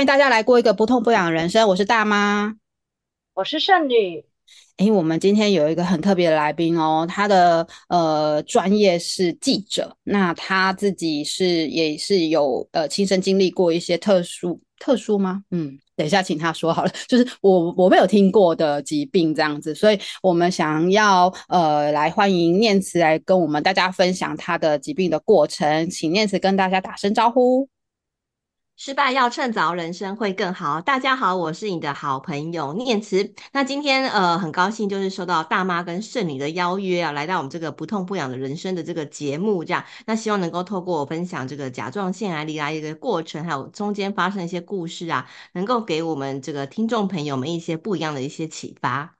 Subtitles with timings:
[0.00, 1.68] 欢迎大家来过一个不痛不痒的人生。
[1.68, 2.54] 我是大妈，
[3.34, 4.24] 我是圣女。
[4.78, 15.42] 诶，我们今天有一个很特别的来宾哦，他的呃专业是记者，那他自己是也是有呃亲身经历过一些特殊特殊吗？
[15.50, 27.68] 嗯，等一下请他说好了，就是我我没有听过的疾病这样子，所以我们想要呃来欢迎念慈来跟我们大家分享他的疾病的过程，请念慈跟大家打声招呼。
[28.82, 30.80] 失败要趁早，人生会更好。
[30.80, 33.34] 大家好，我是你的好朋友念慈。
[33.52, 39.84] 那今天呃，很高兴就是受到大妈跟圣女的邀约啊，来到我们这个不痛不痒的人生的这个节目，这样。
[40.06, 49.19] 那希望能够透过我分享这个甲状腺癌罹癌的一个过程，还有中间发生一些故事啊，能够给我们这个听众朋友们一些不一样的一些启发。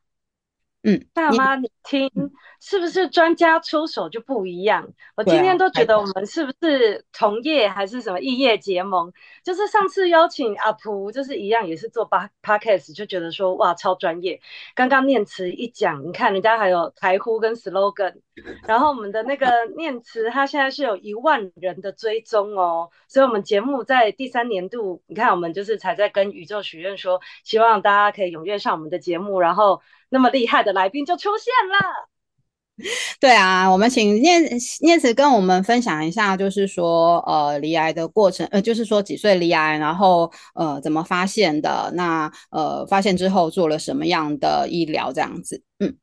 [0.83, 2.11] 嗯，大妈，你听，
[2.59, 4.89] 是不是专家出手就不一样？
[5.15, 9.13] 我今天都觉得我们是不是同业还是什么异业结盟？
[9.45, 14.41] 就是上次邀请阿蒲，就是一样也是做八 podcast，就觉得说哇超专业。
[14.75, 18.15] 刚刚念词一讲，你看人家还有台呼跟 slogan，
[18.67, 29.81] 然后我们的那个念慈，他现在是有一万人的追踪哦，所以我们节目在第三年度，你看我们就是才在跟宇宙许愿说，希望大家可以踊跃上我们的节目，然后。
[30.13, 32.85] 那么厉害的来宾就出现了。
[33.21, 34.43] 对啊，我们请念
[34.81, 45.97] 念慈跟我们分享一下，就是说呃离癌的过程，呃就是说几岁离癌，然后呃怎么发现的，那呃发现之后做了什么样的医疗这样子，嗯，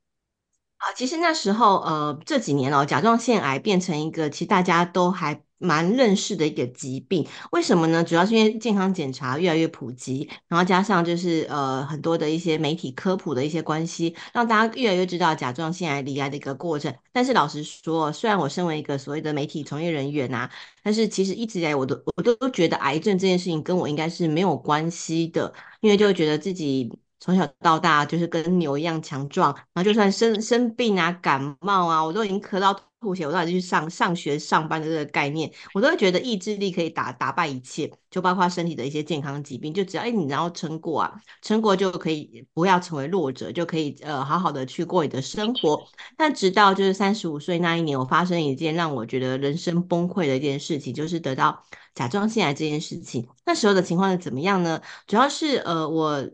[0.78, 5.42] 啊，其实那时候呃这几年哦，甲状腺癌变成一个其实大家都还。
[5.60, 8.04] 蛮认识的一个疾病，为什么呢？
[8.04, 16.94] 主要是因为健康检查越来越普及，然后加上就是呃很多的一些媒体科普的一些关系，让大家越来越知道甲状腺癌离癌的一个过程。
[17.12, 20.48] 但是老实说，虽然我身为一个所谓的媒体从业人员啊，
[20.84, 26.88] 但是其实一直以来我都我都觉得癌症这件事情跟我应该是没有关系的，因为就觉得自己
[27.20, 32.78] 从小到大就是跟牛一样强壮，然后就算生生病啊、感冒啊，我都已经咳到。
[33.00, 45.80] 吐血，我到底去上上学上班的这个概念，我都会觉得意志力可以打打败一切，就包括身体的一些健康疾病，就只要哎你然后撑过啊，撑过就可以不要成为弱者，就可以呃好好的去过你的生活。
[46.18, 53.28] 但直到就是三十五岁那一年，我发生一件让我觉得人生崩溃的一件事情，就是得到甲状腺癌这件事情。
[53.46, 54.82] 那时候的情况是怎么样呢？
[55.06, 56.28] 主要是呃我。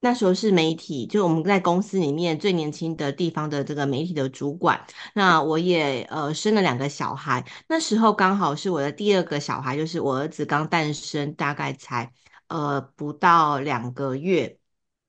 [0.00, 4.80] 那时候是媒体，就我们在公司里面最年轻的地方的这个媒体的主管。
[5.14, 12.12] 那我也呃生了两个小孩，那时候刚好是我的第二个小孩，就是我儿子刚诞生，大概才
[12.48, 14.58] 呃不到两个月。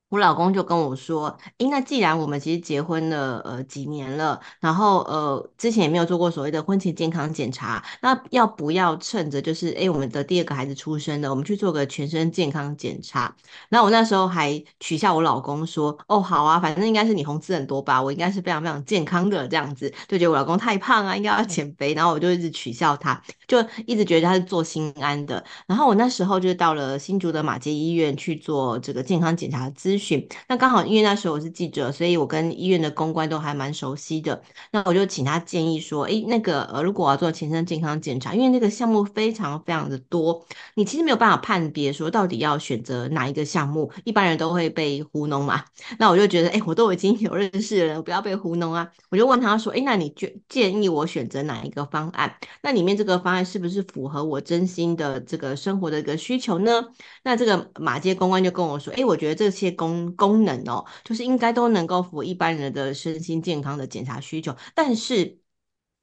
[0.09, 13.35] 我老公就跟我说：“诶，那既然我们其实结婚了呃几年了，然后呃之前也没有做过所谓的婚前健康检查，那要不要趁着就是诶我们的第二个孩子出生了，我们去做个全身健康检查？”
[13.67, 25.43] 然后我那时候还取笑我老公说：“哦，好啊，反正应该是你红痣很多吧，我应该是非常非常健康的这样子，就觉得我老公太胖啊，应该要减肥。”然后我就一直取笑他，就一直觉得他是做心安的。
[25.65, 30.27] 然后我那时候就到了新竹的马偕医院去做这个健康检查咨询。
[30.47, 34.41] 那刚好因为那时候我是记者，所以我跟医院的公关都还蛮熟悉的。
[34.71, 45.63] 那我就请他建议说，诶，那个呃，如果我要做全身健康检查，因为那个项目非常非常的多，你其实没有办法判别说到底要选择哪一个项目，一般人都会被糊弄嘛。
[45.97, 48.89] 那我就觉得，诶，我都已经有认识的人，不要被糊弄啊。
[49.09, 52.35] 我就问他说，诶，那你建建议我选择哪一个方案？
[52.61, 56.83] 那里面这个方案是不是符合我真心的这个生活的一个需求呢？
[57.23, 65.37] 那这个马街公关就跟我说，诶，我觉得这些功功能哦，就是应该都能够符合一般人的身心健康的检查需求，但是。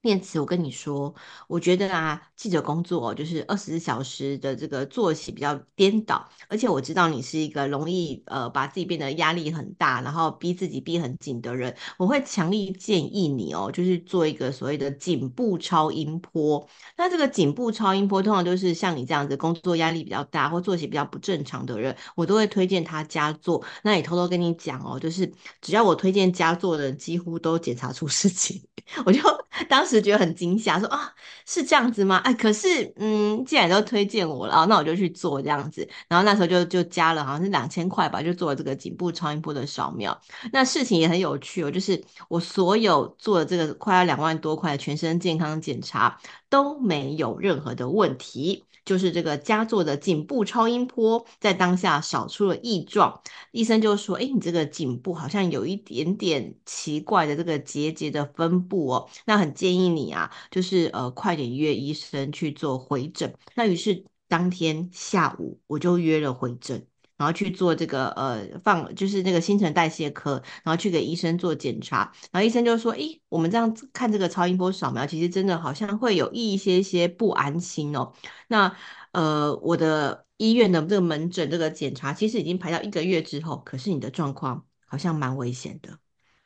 [0.05, 1.13] 念慈，我跟你说，
[1.49, 16.69] 我觉得啊，记者工作就是二十四小时的这个作息比较颠倒，而且我知道你是一个容易呃把自己变得压力很大，然后逼自己逼很紧的人，我会强力建议你哦，就是做一个所谓的颈部超音波。
[16.99, 23.65] 那这个颈部超音波通常都是像你这样子工作压力比较大或作息比较不正常的人，我都会推荐他加做。
[23.83, 25.33] 那也偷偷跟你讲哦，就是
[25.63, 28.63] 只要我推荐加做的，几乎都检查出事情，
[29.07, 29.19] 我就
[29.67, 29.94] 当时。
[29.95, 31.13] 就觉得很惊吓，说啊，
[31.47, 32.17] 是这样子吗？
[32.19, 35.89] 哎，可是嗯，既然都推荐我了，那我就去做这样子。
[36.09, 40.21] 然后那时候就就加了，好像是两千块吧，就做了这个颈部超音波的扫描。
[40.53, 46.19] 那事情也很有趣哦，就是我所有做的这个快要两万多块的全身健康检查
[46.49, 48.65] 都没有任何的问题。
[48.85, 53.21] 就是这个佳作的颈部超音波，在当下扫出了异状，
[53.53, 64.05] 医生就说：“哎，你这个颈部好像有一点点奇怪的这个结节的分布哦，那很建议你啊，就是呃快点约医生去做回诊。”那于是。
[64.27, 66.85] 当天下午我就约了回诊。
[67.17, 78.13] 然后去做这个呃放就是那个新陈代谢科，然后去给医生做检查，然后医生就说：“诶，我们这样子看这个超音波扫描，其实真的好像会有一些些不安心哦。
[78.49, 78.75] 那
[79.13, 85.99] 呃，我的医院的这个门诊这个检查，其实已经排到一个月之后，可是你的状况好像蛮危险的。”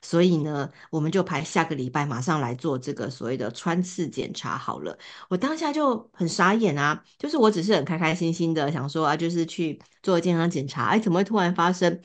[0.03, 4.97] 所以呢，我们就排下个礼拜马上来做这个所谓的穿刺检查好了。
[5.29, 12.01] 我当下就很傻眼啊，就是我只是很开开心心的想说啊，就是去做健康检查，哎，怎么会突然发生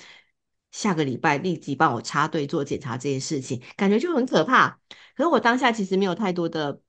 [0.72, 4.70] 下个礼拜立即帮我插队做检查这件事情，感觉就很可怕。
[5.16, 6.82] 可是我当下其实没有太多的。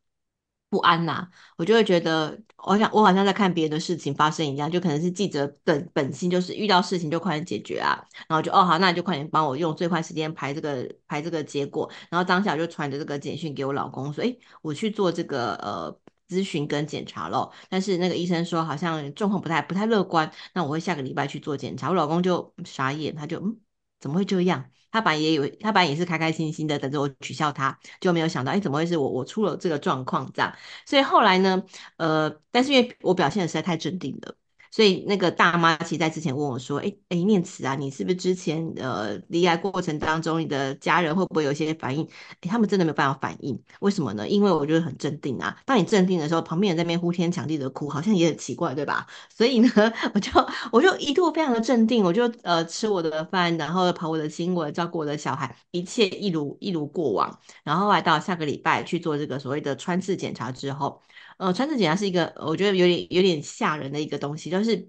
[0.69, 7.97] 不安呐、我就会觉得，我想我好像在看别人的事情发生一样，就可能是记者本本心就是遇到事情就快点解决啊，
[8.27, 15.97] 然后就哦好，那你就快点帮我用最快时间排这个排这个结果，然后当下就传着这个简讯给我老公说，诶，我去做这个呃
[16.29, 23.57] 咨询跟检查咯，但是那个医生说好像状况不太不太乐观，那我会下个礼拜去做检查，我老公就傻眼，他就嗯
[24.05, 24.63] 怎么会这样？
[24.93, 29.09] 他本来也有，他本来也是开开心心的等着我取笑他，就没有想到，哎，怎么会是我？
[29.09, 30.55] 我出了这个状况这样。
[30.85, 31.63] 所以后来呢，
[31.97, 34.37] 呃，但是因为我表现的实在太镇定了。
[34.75, 42.05] 所以那个大妈其实在之前问我说：“哎哎，念慈啊，你是不是之前呃离癌过程当中，你的家人会不会有一些反应？”
[42.43, 44.29] 哎，他们真的没有办法反应，为什么呢？
[44.29, 45.57] 因为我觉得很镇定啊。
[45.65, 49.07] 当你镇定的时候，旁边人在那边呼天抢地的哭，好像也很奇怪，对吧？
[49.33, 49.71] 所以呢，
[50.13, 50.33] 我就
[50.73, 57.39] 我就一度非常的镇定，我就呃吃我的饭，然后跑我的新闻，照顾我的小孩，一切一如一如过往。
[57.63, 61.01] 然后来到下个礼拜去做这个所谓的穿刺检查之后。
[61.39, 64.89] 呃，穿刺检查是一个我觉得有点有点吓人的一个东西，就是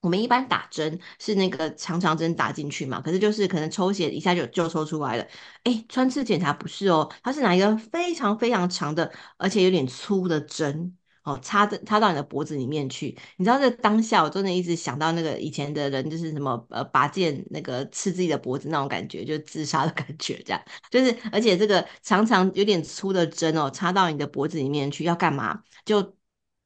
[0.00, 5.26] 我们一般打针是那个长长针打进去嘛，可是就是可能抽血一下就就抽出来了。
[5.62, 10.96] 哎，穿刺检查不是哦，它是拿一个非常非常长的，而且有点粗的针。
[11.24, 25.62] 哦，插的插到你的脖子里面去，你知道，在当下我真的一直想到那个以前的人，就是什么呃拔剑那个刺自己的脖子那种感觉，就自杀的感觉，这样就是，而且这个常常有点粗的针哦，插到你的脖子里面去要干嘛？
[25.86, 26.14] 就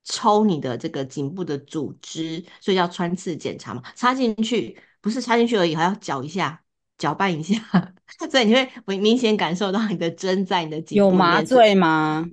[0.03, 3.83] 抽你的这个颈部的组织，所以要穿刺检查嘛。
[3.95, 6.61] 插进去不是插进去而已，还要搅一下，
[6.97, 7.55] 搅拌一下，
[8.29, 11.11] 所以你会明明显感受到你的针在你的颈部。
[11.11, 12.27] 有麻醉吗？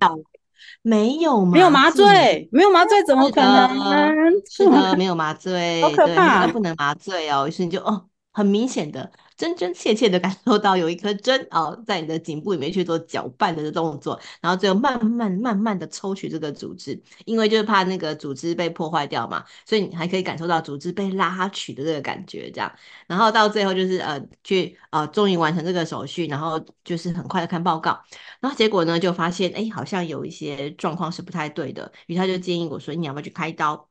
[0.85, 4.31] 没有麻，没有麻醉，没有麻醉怎么可能？
[4.47, 7.47] 是的，没有麻醉，好可怕，对，不能麻醉哦。
[7.47, 8.05] 于是你就哦，
[8.35, 9.11] 很明显的。
[9.37, 22.71] 真真切切的感受到有一颗针哦，在你的颈部里面去做搅拌的动作，然后最后慢慢慢慢的抽取这个组织，因为就是怕那个组织被破坏掉嘛，所以你还可以感受到组织被拉取的这个感觉，这样，
[23.07, 28.01] 然后到最后就是呃去呃终于完成这个手续，然后就是很快的看报告，
[28.39, 33.89] 然后结果呢就发现哎好像有一些状况是不太对的，于是他就建议我说，你要不要去开刀？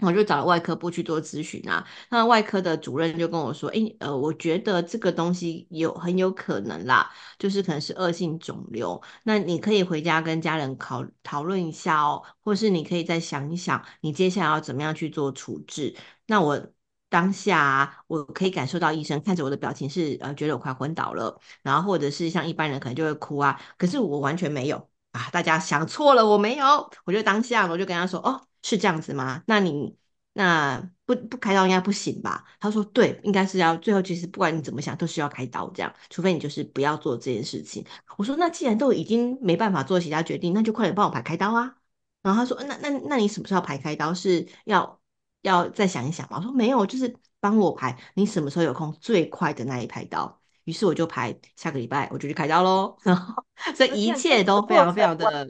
[0.00, 15.96] 我就找了外科部去做咨询啊，那外科的主任就跟我说，诶，呃，我觉得这个东西有很有可能啦，就是可能是恶性肿瘤，那你可以回家跟家人考讨论一下哦，或是你可以再想一想，你接下来要怎么样去做处置。
[16.26, 16.60] 那我
[17.08, 28.47] 当下啊，我可以感受到医生看着我的表情是呃觉得我快昏倒了，然后或者是像一般人可能就会哭啊，可是我完全没有啊，大家想错了，我没有，我就当下我就跟他说，哦。
[28.62, 29.42] 是这样子吗？
[29.46, 29.96] 那你
[30.34, 32.44] 那不不开刀应该不行吧？
[32.60, 37.84] 他说对，应该是要最后其实不管你怎么想都需要开刀这样，除非你就是不要做这件事情。
[38.16, 41.76] 我说那既然都已经没办法做其他决定，那就快点帮我排开刀啊。
[42.22, 44.12] 然后他说那那那你什么时候排开刀？
[44.12, 45.00] 是要
[45.42, 46.36] 要再想一想吗？
[46.38, 50.40] 我说没有，就是帮我排，你什么时候有空最快的那一排刀。
[50.64, 52.96] 于是我就排下个礼拜我就去开刀喽。
[53.02, 53.42] 然后
[53.74, 55.48] 所以一切都非常非常的。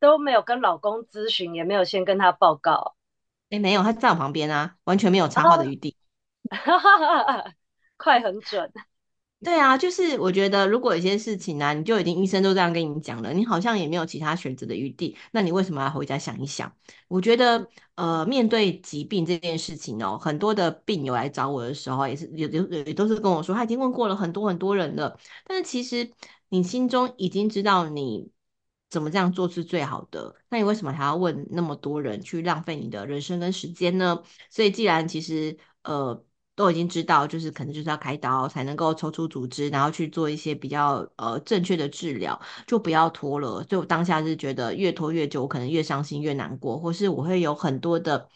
[0.00, 2.94] 都没有跟老公咨询，也没有先跟他报告。
[3.50, 5.96] 哎，没有，他在我旁边啊，完全没有插话的余地。
[6.50, 7.50] 哦、
[7.96, 8.70] 快很准。
[9.42, 16.72] 对啊，就是我觉得，如果有些事情呢、啊，你就已经医生都这样跟你讲了，你好像也没有其他选择的余地，那你为什么要回家想一想？
[17.06, 26.10] 我觉得，呃，面对疾病这件事情哦，很多的病友来找我的时候，也是有有也都是跟我说，他已经问过了很多很多人了，但是其实
[26.48, 28.30] 你心中已经知道你。
[28.90, 30.34] 怎么这样做是最好的？
[30.48, 34.18] 那你为什么还要问那么多人去浪费你的人生跟时间呢？
[34.48, 43.62] 所以既然其实呃都已经知道，就是可能就是要开刀才能够抽出组织，然后去做一些比较呃正确的治疗，就不要拖了。
[43.68, 48.26] 所以我当下是觉得越拖越久，我可能越伤心越难过，或是我会有很多的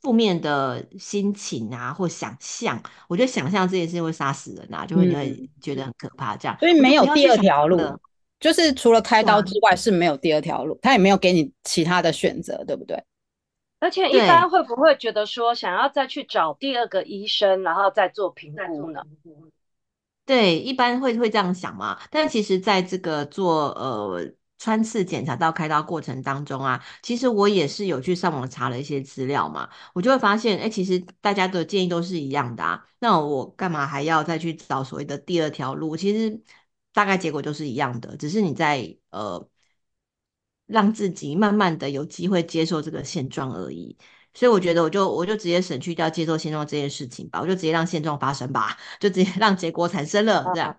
[0.00, 2.82] 负面的心情啊，或想象。
[3.08, 6.36] 我觉得想象这件事情会杀死人啊，就会会觉得很可怕。
[6.36, 7.78] 这样，所以没有第二条路。
[8.42, 13.02] 就是除了开刀之外是没有第二条路，他也没有给你其他的选择，对不对？
[13.80, 19.00] 而且一般会不会觉得说想要再去找第二个医生，然后再做评估呢？
[20.26, 21.98] 对，一般会会这样想嘛。
[22.10, 24.34] 但其实在这个做呃。
[24.58, 35.96] 穿刺检查到开刀过程当中啊，其实我也是有去上网查了一些资料嘛，我就会发现，哎，其实大家的建议都是一样的啊，那我干嘛还要再去找所谓的第二条路？
[35.96, 36.40] 其实
[36.92, 39.48] 大概结果都是一样的，只是你在呃
[40.66, 43.96] 让自己慢慢的有机会接受这个现状而已。
[44.34, 50.78] 所以我觉得，我就我就直接省去掉接受现状这件事情吧，我就直接让现状发生吧，就直接让结果产生了这样。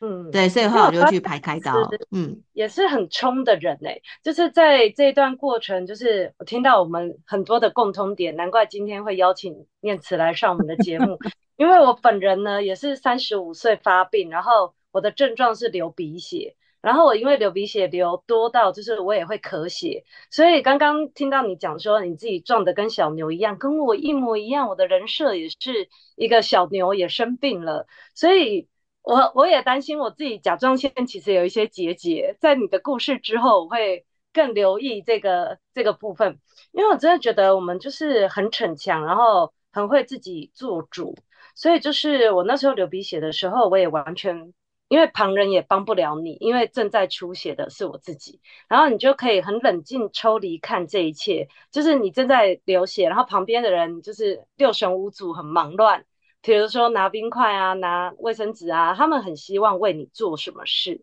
[0.00, 1.74] 嗯，对，所以后来我就去排开刀，
[2.12, 11.18] 嗯，也是很冲的人哎、欸，就是在这一段过程，就是我听到我们很多的共通点，难怪今天会邀请念慈来上我们的节目，
[11.56, 28.68] 因为我本人呢也是三十五岁发病，然后我的症状是流鼻血，然后我因为流鼻血流多到就是我也会咳血，所以刚刚听到你讲说你自己壮得跟小牛一样，跟我一模一样，我的人设也是一个小牛也生病了，所以。
[29.00, 36.38] 我我也担心我自己甲状腺其实有一些结节，在你的故事之后，我会更留意这个这个部分，
[36.72, 41.14] 因为我真的觉得我们就是很逞强，然后很会自己做主，
[41.54, 44.52] 所以就是我那时候流鼻血的时候，我也完全
[44.88, 56.04] 因为旁人也帮不了你，因为正在出血的是我自己，然后你就可以很冷静抽离看这一切，就是你正在流血，然后旁边的人就是六神无主，很忙乱。
[56.40, 61.02] 比如说拿冰块啊，拿卫生纸啊，他们很希望为你做什么事，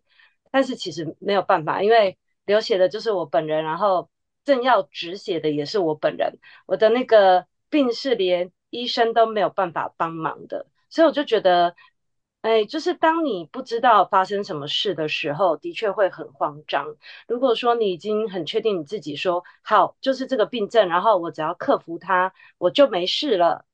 [0.50, 4.10] 但是其实没有办法，因为流血的就是我本人，然后
[4.46, 11.76] 正要止血的也是我本人，我的那个病是连医生都没有办法帮忙的，所以我就觉得，
[12.46, 16.96] 哎，就是当你不知道发生什么事的时候，的确会很慌张。
[17.28, 23.66] 如果说你已经很确定你自己说好，就是这个病症，然后我只要克服它，我就没事了。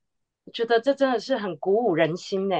[0.46, 2.56] 我觉得这真的是很鼓舞人心呢。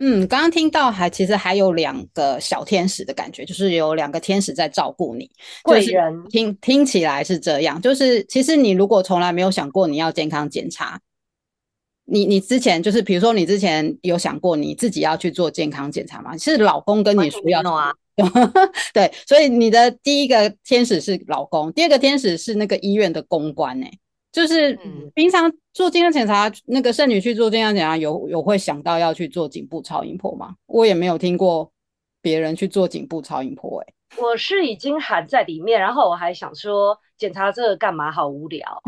[0.00, 5.30] 嗯，刚刚听到还其实还有两个小天使的感觉，就是有两个天使在照顾你，
[5.62, 6.26] 贵人。
[6.28, 11.00] 听听起来是这样，就是其实你如果从来没有想过你要健康检查，
[12.06, 16.36] 你你之前就是比如说你之前有想过你自己要去做健康检查吗？
[16.36, 17.92] 是老公跟你说要做啊？
[18.94, 23.86] 对，所以你的第一个天使是老公，第二个天使是那个医院的公关呢。
[24.30, 24.76] 就是
[25.14, 30.54] 平常做健康检查，那个剩女去做健康检查，有有会想到要去做颈部超音波吗？
[30.66, 31.70] 我也没有听过
[32.20, 33.80] 别人去做颈部超音波。
[33.80, 38.10] 哎，我是已经含在里面，然后我还想说检查这个干嘛？
[38.10, 38.82] 好无聊。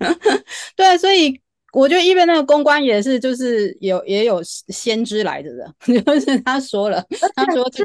[0.74, 1.38] 对，所以
[1.72, 7.84] 我觉得因为那个公关也是，就是有也有先知来着的， 就是他说了，他说是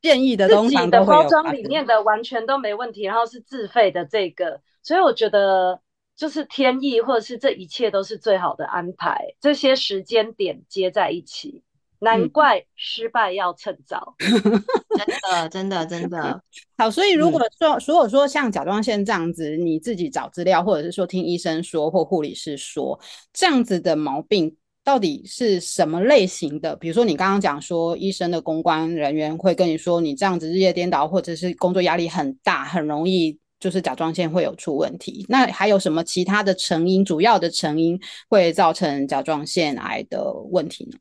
[0.00, 4.60] 建议的东西的包装里面的完全都没问题，然后是自费的这个。
[4.82, 5.80] 所以我觉得，
[6.16, 9.34] 就是天意，或者是这一切都是最好的安排。
[9.40, 11.62] 这些时间点接在一起，
[12.00, 14.14] 难怪失败要趁早。
[14.18, 14.30] 嗯、
[14.98, 16.42] 真的，真的，真的。
[16.78, 22.98] 好，所以如果说，如果说像甲状腺这样子，你自己找资料，或者是说听医生说或护理师说，
[23.32, 26.76] 这样子的毛病到底是什么类型的？
[26.76, 33.38] 比如说你刚刚讲说，医生的公关人员会跟你说，你这样子日夜颠倒，或者是工作压力很大，很容易。
[33.60, 37.04] 就是甲状腺会有出问题，那还有什么其他的成因？
[37.04, 40.96] 主要的成因会造成甲状腺癌的问题呢？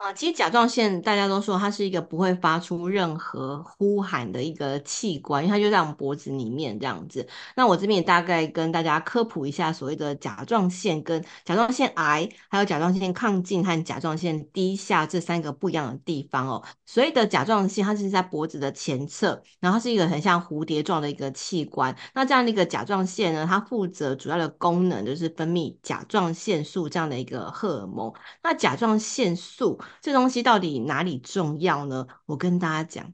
[0.00, 7.28] 啊，其实甲状腺大家都说它是一个不会发出任何呼喊的一个器官，因为它就在我们脖子里面这样子。
[7.54, 16.64] 那我这边也大概跟大家科普一下所谓的甲状腺跟甲状腺癌，还有甲状腺亢进和甲状腺低下这三个不一样的地方哦。
[16.86, 21.94] 所谓的甲状腺，它是在脖子的前侧，然后它是一个很像蝴蝶状的一个器官。
[22.14, 28.10] 那这样的一个甲状腺呢，它负责主要的功能就是分泌甲状腺素这样的一个荷尔蒙。
[28.42, 32.06] 那甲状腺素这东西到底哪里重要呢？
[32.26, 33.12] 我跟大家讲，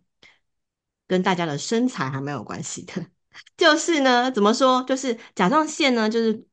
[1.07, 3.07] 跟大家的身材还蛮有关系的。
[3.57, 4.83] 就是呢，怎么说？
[4.85, 6.47] 就是甲状腺呢，就是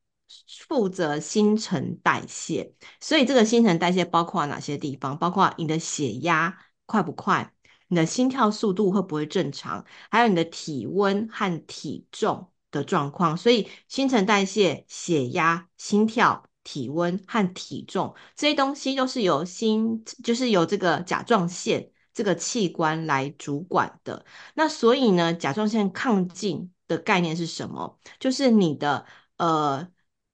[0.67, 2.73] 负责新陈代谢。
[2.99, 5.17] 所以这个新陈代谢包括哪些地方？
[5.17, 7.53] 包括你的血压快不快，
[7.87, 13.37] 你的心跳速度会不会正常，还有你的体温和体重的状况。
[13.37, 16.45] 所以新陈代谢、血压、心跳。
[16.63, 24.25] 体温和体重这些东西都是由心，就是由这个甲状腺这个器官来主管的。
[24.55, 27.99] 那所以呢，甲状腺亢进的概念是什么？
[28.19, 29.05] 就是你的
[29.37, 29.87] 呃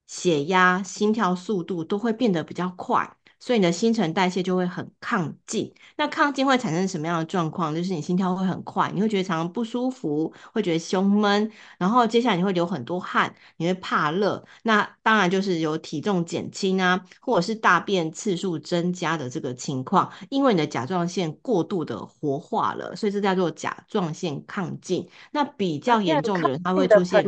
[0.06, 3.16] 血压、心跳速度都会变得比较快。
[3.40, 5.74] 所以你的新陈代谢就会很亢进。
[5.96, 7.74] 那亢进会产生什么样的状况？
[7.74, 14.44] 就是你心跳会很快，你会觉得常常不舒服，会觉得胸闷，然后接下来你会流很多汗，你会怕热。
[14.62, 25.08] 那当然就是有体重减轻啊，或者是大便次数增加的这个情况，因为你的甲状腺过度的活化了，所以这叫做甲状腺亢进。
[25.32, 27.24] 那比较严重的人，他会出现。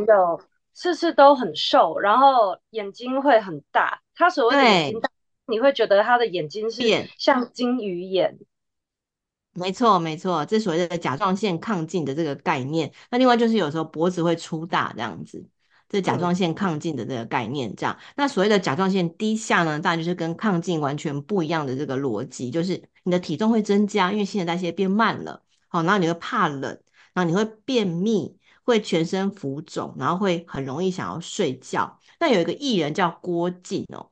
[0.75, 4.01] 次次都很瘦，然后眼睛会很大。
[4.15, 5.11] 他所谓的眼睛大，
[5.53, 6.83] 你会觉得他的眼睛是
[7.19, 8.39] 像金鱼眼。
[9.53, 12.91] 没错，没错，这所谓的甲状腺亢进的这个概念。
[13.11, 15.47] 那另外就是有时候脖子会粗大这样子，
[15.91, 17.95] 这甲状腺亢进的这个概念这样。
[17.95, 25.43] 嗯、那所谓的甲状腺低下呢，当然就是跟亢进完全不一样的这个逻辑，就是你的体重会增加，因为新陈代谢变慢了。
[25.69, 26.61] 好，然后你会怕冷，
[27.13, 28.37] 然后你会便秘。
[28.65, 31.99] 会全身浮肿，然后会很容易想要睡觉。
[32.21, 34.12] 那有一个艺人叫郭靖哦，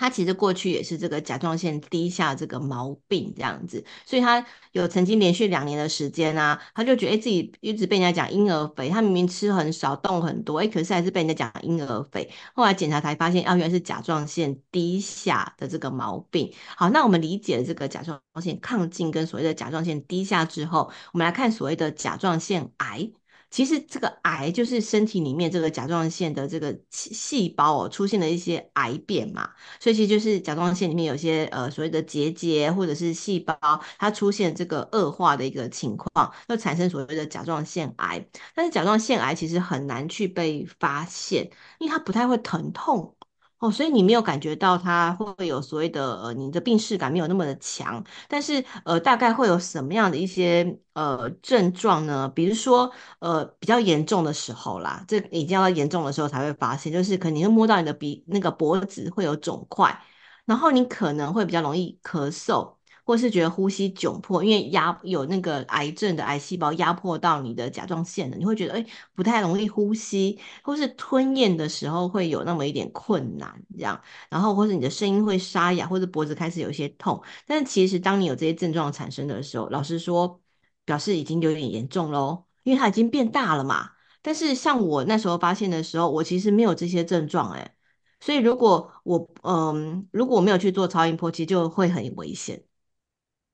[0.00, 12.30] 他其实过去也是这个甲状腺低下这个毛病这样子，所以他有曾经连续两年的时间啊，他就觉得自己一直被人家讲婴儿肥，他明明吃很少，动很多，诶可是还是被人家讲婴儿肥。
[12.54, 16.50] 后来检查才发现，啊，原来是甲状腺低下的这个毛病。
[16.76, 23.10] 好，那我们理解了这个甲状腺亢进跟所谓的甲状腺低下之后，我们来看所谓的甲状腺癌。
[23.50, 33.56] 其实这个癌就是身体里面这个甲状腺的这个细胞哦，出现了一些癌变嘛，所以其实就是甲状腺里面有些呃所谓的结节或者是细胞，
[33.98, 38.24] 它出现这个恶化的一个情况，就产生所谓的甲状腺癌。
[38.54, 43.14] 但是甲状腺癌其实很难去被发现，因为它不太会疼痛。
[43.60, 52.26] 哦，所以你没有感觉到它会有所谓的呃，你的病逝感没有那么的强，但是呃，大概会有什么样的一些呃症状呢？
[52.30, 60.02] 比如说呃，比较严重的时候啦，这已经要严重的时候才会发现，就是可能你会摸到你的鼻那个脖子会有肿块，
[60.46, 62.76] 然后你可能会比较容易咳嗽。
[63.10, 68.86] 或是觉得呼吸窘迫，因为压有那个癌症的癌细胞压迫到你的甲状腺了，你会觉得哎、
[69.16, 77.20] 不太容易呼吸，或是吞咽的时候会有那么一点困难这样，然后或是你的声音会沙哑，或者脖子开始有一些痛。
[77.48, 80.40] 但是其实当你有这些症状产生的时候，老实说，
[80.84, 83.90] 表示已经有点严重喽，因为它已经变大了嘛。
[84.22, 87.74] 但是像我那时候发现的时候，我其实没有这些症状哎，
[88.20, 92.62] 所以如果我嗯如果我没有去做超音波，其实就会很危险。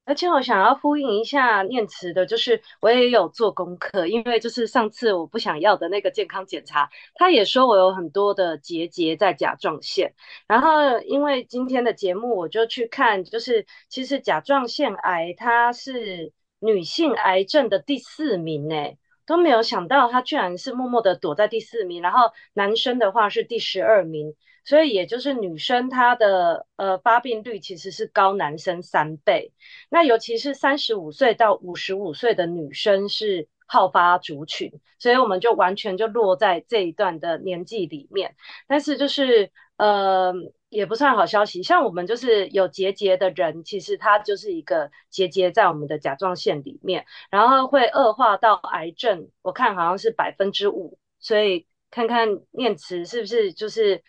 [0.07, 10.15] 而且我想要呼应一下念慈的，就是我也有做功课，因为就是上次我不想要的那个健康检查，他也说我有很多的结节在甲状腺。
[10.47, 22.01] 然后因为今天的节目，我就去看，就是其实甲状腺癌它是女性癌症的第四名，诶，都没有想到它居然是默默的躲在第四名。
[22.01, 24.37] 然后男生的话是第十二名。
[24.67, 29.53] 所以也就是女生她的呃发病率其实是高男生三倍，
[29.89, 38.35] 那尤其是三十五岁到五十五岁的女生是好发族群，所以我们就完全就落在这一段的年纪里面。
[38.67, 40.35] 但是就是呃
[40.69, 54.03] 也不算好消息，像我们就是有结节的人，其实它就是一个结节在我们的甲状腺里面，然后会恶化到癌症，我看好像是百分之五，所以看看念慈是不是就是。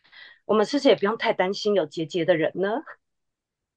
[0.47, 2.69] 我们是不是也不用太担心有结节的人呢？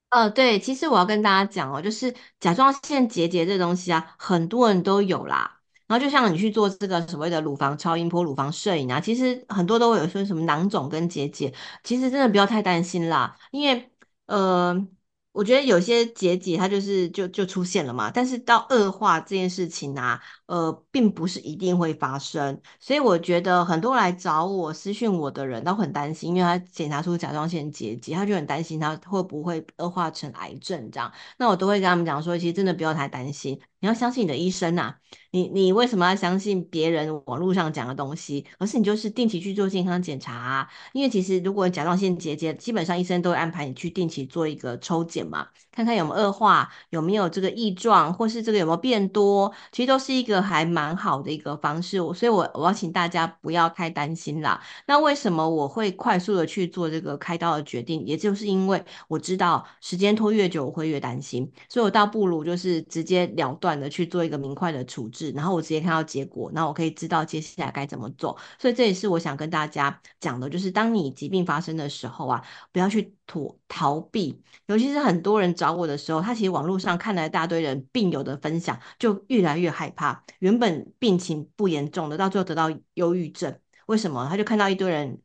[0.09, 5.61] 呃，对，其实我要跟大家讲哦，就是甲状腺结节这东西啊，很多人都有啦。
[5.87, 11.53] 然后就像你去做这个所谓的乳房超音波、乳房摄影啊，其实很多都会有说什么囊肿跟结节，
[11.85, 13.91] 其实真的不要太担心啦，因为
[14.27, 14.89] 呃。
[15.33, 33.61] 我觉得有些结节它就是就就出现了嘛，但是到恶化这件事情啊，呃，并不是一定会发生，所以我觉得很多来找我私讯我的人都很担心，因为他检查出甲状腺结节，他就很担心他会不会恶化成癌症这样，那我都会跟他们讲说，其实真的不要太担心。
[33.83, 34.99] 你要相信你的医生呐、啊，
[35.31, 38.45] 你你为什么要相信别人网络上讲的东西？
[38.59, 51.97] 而是你就是定期去做健康检查啊，因为其实如果甲状腺结节，基本上医生都会安排你去定期做一个抽检嘛，看看有没有恶化，有没有这个异状，或是这个有没有变多，其实都是一个还蛮好的一个方式。
[51.99, 54.63] 所以我我要请大家不要太担心啦。
[54.87, 58.05] 那为什么我会快速的去做这个开刀的决定？
[58.07, 63.81] 也就是因为我知道时间拖越久，我会越担心，所以我倒不如就是直接了断。
[63.81, 68.37] 的去做一个明快的处置，然后我直接看到结果，然后我可以知道接下来该怎么做。
[68.59, 74.43] 所以这也是我想跟大家讲的，就是当你疾病发生的时候啊，不要去躲逃避。
[74.67, 80.25] 尤其是很多人找我的时候，他其实网络上看了一大堆人病友的分享，就越来越害怕。
[80.41, 84.27] 原本病情不严重的，到最后得到忧郁症，为什么？
[84.29, 85.21] 他就看到一堆人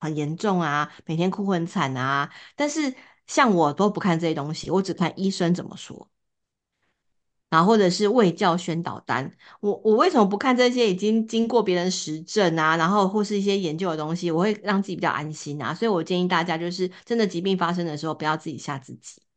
[0.00, 2.94] 很严重啊，每天哭很惨啊，但是。
[3.28, 6.08] 像我都不看这些东西，我只看医生怎么说。
[7.50, 9.30] 然后或者是卫教宣导单，
[9.60, 15.74] 我我为什么不看这些已经经过别人实证啊，然后或是一些研究的东西，我会让自己比较安心啊。
[15.74, 19.27] 所以我建议大家就是真的疾病发生的时候，不要自己吓自己。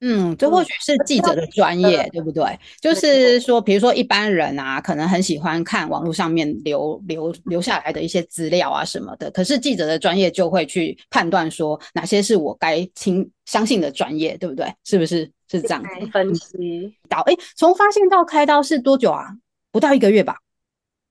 [0.00, 2.44] 嗯，这或许是记者的专业，对不对？
[2.80, 14.72] 就是说，比如说一般人啊，可能很喜欢看网络上面留留留下来的一些资料啊什么的，可是记者的专业就会去判断说哪些是我该听相信的专业，对不对？
[14.84, 15.30] 是不是？
[15.48, 19.28] 是这样子分析到哎，从发现到开刀是多久啊？
[19.70, 20.38] 不到一个月吧？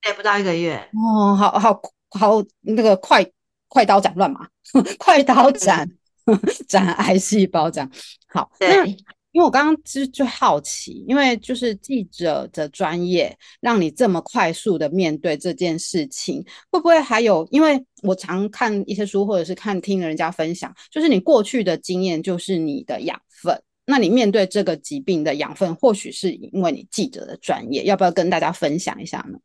[0.01, 0.75] 对，不到一个月。
[0.91, 3.25] 哦，好好好，那个快
[3.69, 4.45] 快刀斩乱麻，
[4.99, 5.89] 快刀斩
[6.67, 7.91] 斩癌细胞这样。
[8.27, 8.69] 好，对。
[8.69, 8.85] 那
[9.31, 17.45] 因为我刚刚其实就好奇，因为就是记者的专业，让你这么快速的面对这件事情，会不会还有？
[17.51, 23.61] 因为我常看一些书，或者是看听人家分享，就是你过去的经验就是你的养分。
[23.85, 29.37] 那你面对这个疾病的养分，或许是因为你记者的专业，要不要跟大家分享一下呢？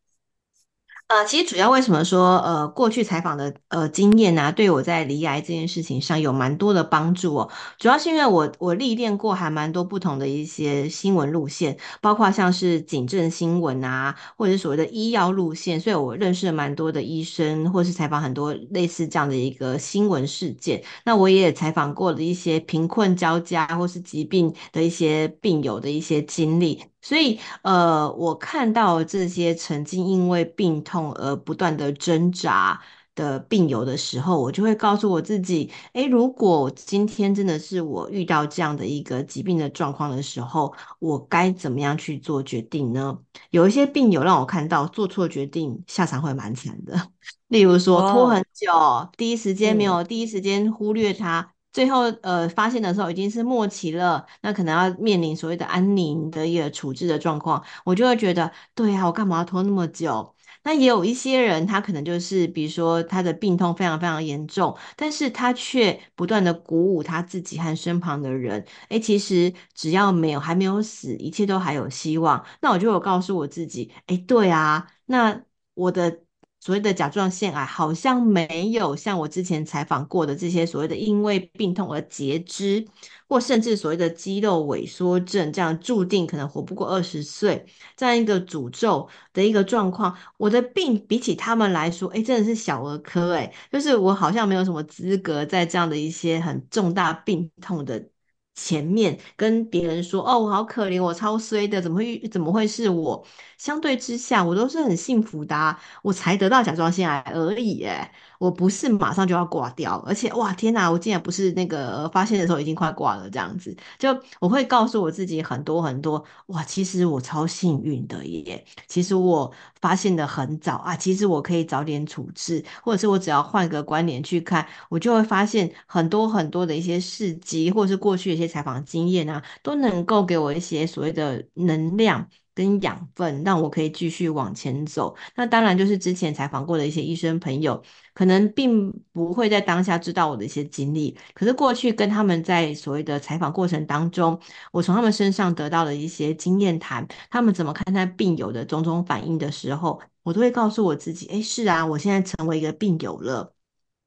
[1.10, 7.50] 呃，其实主要为什么说呃过去采访的呃经验啊，对我在罹癌这件事情上有蛮多的帮助哦。
[7.80, 20.80] 主要是因为我我历练过还蛮多不同的一些新闻路线，包括像是警政新闻啊，或者是所谓的医药路线，所以我认识了蛮多的医生，或是采访很多类似这样的一个新闻事件。
[21.04, 26.84] 那我也采访过的一些贫困交加或是疾病的一些病友的一些经历。
[27.02, 32.80] 所以，呃，我看到这些曾经因为病痛而不断的挣扎
[33.14, 43.18] 的病友的时候，我就会告诉我自己：诶，如果今天真的是我遇到这样的一个疾病的状况的时候，我该怎么样去做决定呢？
[43.50, 47.10] 有一些病友让我看到做错决定，下场会蛮惨的。
[47.48, 48.70] 例如说拖很久，
[49.16, 51.52] 第一时间没有第一时间忽略它。
[51.72, 60.35] 最后，呃，发现的时候已经是末期了，那可能要面临所谓的安宁的一个处置的状况，我就会觉得，对呀，我干嘛要拖那么久？
[60.62, 72.44] 那也有一些人，他可能就是，比如说他的病痛非常非常严重，但是他却不断的鼓舞他自己和身旁的人，诶，其实只要没有还没有死，一切都还有希望。
[72.61, 75.40] 那我就有告诉我自己，诶，对啊，那
[75.74, 76.24] 我的。
[76.60, 82.86] 所谓的甲状腺癌好像没有像我之前采访过的这些所谓的因为病痛而截肢，
[83.28, 87.64] 或甚至所谓的肌肉萎缩症这样注定可能活不过二十岁
[87.96, 90.14] 这样一个诅咒的一个状况。
[90.36, 98.06] 我的病比起他们来说，诶，真的是小儿科诶，就是我好像没有什么资格在这样的一些很重大病痛的。
[98.54, 103.24] 前面跟别人说哦，我好可怜，我超衰的，怎么会怎么会是我？
[103.56, 108.10] 相对之下，我都是很幸福的，我才得到甲状腺癌而已，诶
[108.40, 114.09] 我不是马上就要挂掉，而且哇天哪，我竟然不是那个发现的时候已经快挂了这样子，就
[114.40, 132.26] 我会告诉我自己很多很多哇，其实我超幸运的耶，其实我发现的很早啊，其实我可以早点处置，或者是我只要换个观点去看，我就会发现很多很多的一些事迹，或者是过去一些采访经验啊，都能够给我一些所谓的能量。
[132.60, 135.16] 跟养分，让我可以继续往前走。
[135.34, 144.38] 那当然就是之前采访过的一些医生朋友，可能并不会在当下知道我的一些经历，可是过去跟他们在所谓的采访过程当中，
[144.72, 153.54] 我从他们身上得到了一些经验谈，他们怎么看待病友的种种反应的时候，我都会告诉我自己：诶，是啊，我现在成为一个病友了。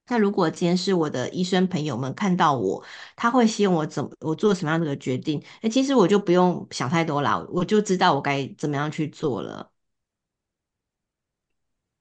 [0.08, 2.84] 那如果今天是我的医生朋友们看到我，
[3.16, 5.42] 他会希望我怎么我做什么样的决定？
[5.62, 9.72] 诶，其实我就不用想太多啦，我就知道我该怎么样去做了。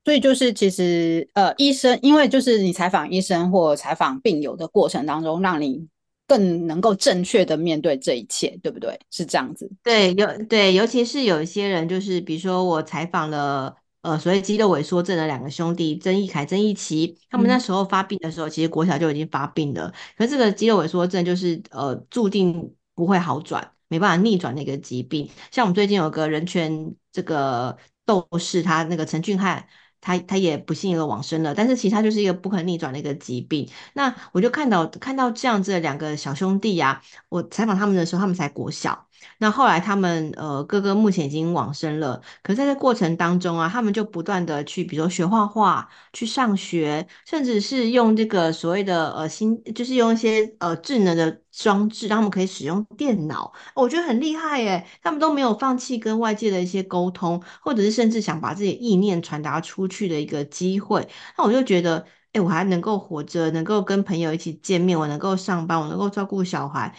[0.04, 5.86] 所以就是其实呃，医生因为就是你采访医生或采访病友的过程当中，让你
[6.26, 8.98] 更能够正确的面对这一切，对不对？
[9.10, 9.70] 是这样子。
[9.82, 13.76] 对，有对，尤其是有一些人，就是比如说我采访了。
[14.02, 19.92] 呃，所谓肌肉萎缩症的两个兄弟曾义凯、曾义琪，他们那时候发病的时候，嗯、其实国小就已经发病了。
[20.16, 25.30] 可是这个肌肉萎缩症就是呃，注定不会好转，没办法逆转的一个疾病。
[25.52, 29.64] 像我们最近有个人权这个斗士，他那个陈俊翰，
[30.00, 31.54] 他他也不幸的往生了。
[31.54, 33.70] 但是其实他就是一个不可逆转的一个疾病。
[33.94, 39.06] 那我就看到看到这样子的两个小兄弟呀、啊，我采访他们的时候，他们才国小。
[39.38, 54.84] 那后来他们呃哥哥目前已经往生了，可是在这过程当中啊，他们就不断的去，比如说学画画、去上学，甚至是用这个所谓的呃新，就是用一些呃智能的装置，让他们可以使用电脑，我觉得很厉害耶。
[55.02, 61.06] 他们都没有放弃跟外界的一些沟通，或者是甚至想把自己意念传达出去的一个机会。
[61.36, 66.94] 那我就觉得哎，我还能够活着，能够跟朋友一起见面，我能够上班，我能够照顾小孩。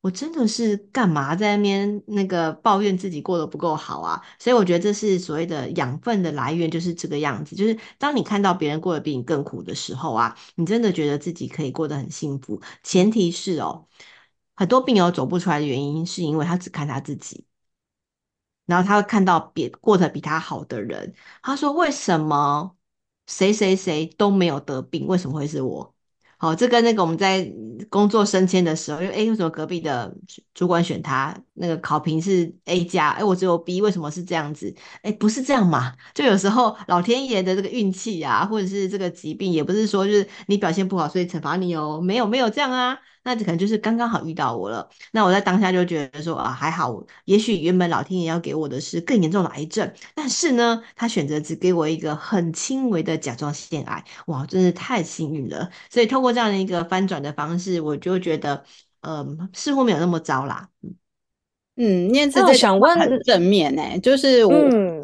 [0.00, 4.22] 我真的是干嘛在那边那个抱怨自己过得不够好啊？
[4.38, 7.56] 所以我觉得这是所谓的养分的来源，就是这个样子。
[7.56, 12.60] 就是当你看到别人过得比你更苦的时候啊，你真的觉得自己可以过得很幸福。
[12.84, 13.88] 前提是哦，
[14.54, 17.44] 很多病友走不出来的原因，是因为他只看他自己，
[18.66, 22.76] 然后他会看到别过得比他好的人，他说：“为什么
[23.26, 25.94] 谁谁谁都没有得病，为什么会是我？”
[26.46, 27.52] 哦，这跟那个我们在
[27.88, 30.14] 工作升迁的时候，因为哎，为什么隔壁的
[30.54, 31.36] 主管选他？
[31.56, 34.74] 那个考评是 A 加，哎，我只有 B，为什么是这样子？
[35.02, 35.94] 哎，不是这样嘛？
[36.14, 42.98] 就有时候老天爷的这个运气啊，或者是这个疾病，也不是说就是你表现不好，所以惩罚你哦，没有没有这样啊。
[43.24, 44.88] 那可能就是刚刚好遇到我了。
[45.10, 55.68] 那我在当下就觉得说啊，还好，也许原本老天爷要给我的是更严重的癌症，但是呢，他选择只给我一个很轻微的甲状腺癌，哇，真是太幸运了。
[55.90, 58.64] 所以透过这样的一个翻转的方式，我就觉得，
[59.00, 60.68] 嗯，似乎没有那么糟啦。
[61.76, 64.54] 念慈这想问很正面呢、欸，就是我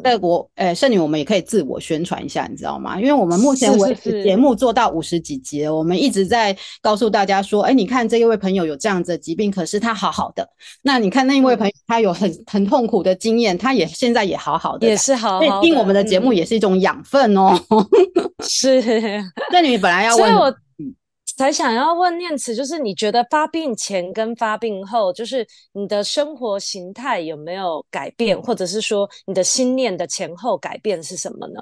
[0.03, 2.99] 在国诶，圣女我们也可以自我宣传一下，你知道吗？
[2.99, 10.47] 因为我们目前为止节目做到五十几集了，我们一直在告诉大家说，哎，你看这一位朋友有这样子的疾病，可是他好好的。
[10.81, 15.47] 那你看那一位朋友，他有很很痛苦的经验，他也现在也好好的，也是好好的。
[15.47, 17.53] 所以听我们的节目也是一种养分哦。
[18.43, 18.81] 是，
[19.51, 20.55] 圣女本来要问。
[21.35, 31.61] 才想要问念慈，就是你觉得发病前跟发病后，就是你的生活形态有没有改变，或者是说你的心念的前后改变是什么呢？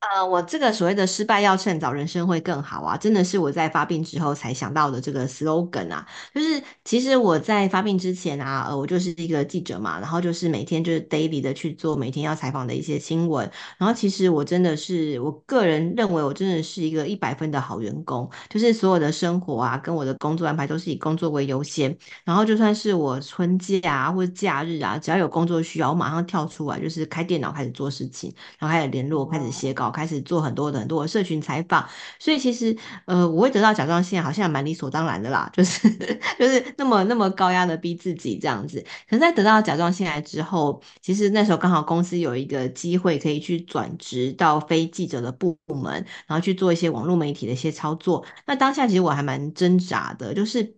[0.00, 6.06] 呃，我这个所谓的失败要趁早，人生会更好啊，真的是我在发病之后才想到的这个 slogan 啊。
[6.32, 13.50] 就是其实我在发病之前啊，呃，我就是一个记者嘛，然后就是每天就是 daily 的去做每天要采访的一些新闻。
[13.76, 21.94] 然后其实我真的是，我个人认为我真的是一个一百分的好员工，就是所有的生活啊，跟我的工作安排都是以工作为优先。
[22.24, 29.87] 然后就算是我春假啊或者假日啊，只要有工作需要，我马上跳出来，就是开电脑开始做事情，然后开始联络，开始写稿。
[29.90, 35.88] 开始做很多的很多的社群采访，所以其实呃，我会得到甲状腺好像蛮理所当然的啦，就是
[36.38, 38.84] 就是那么那么高压的逼自己这样子。
[39.08, 45.92] 可是在得到甲状腺癌之后，其实那时候刚好公司有一个机会可以去转职到非记者的部门，
[46.26, 48.24] 然后去做一些网络媒体的一些操作。
[48.46, 50.76] 那当下其实我还蛮挣扎的，就是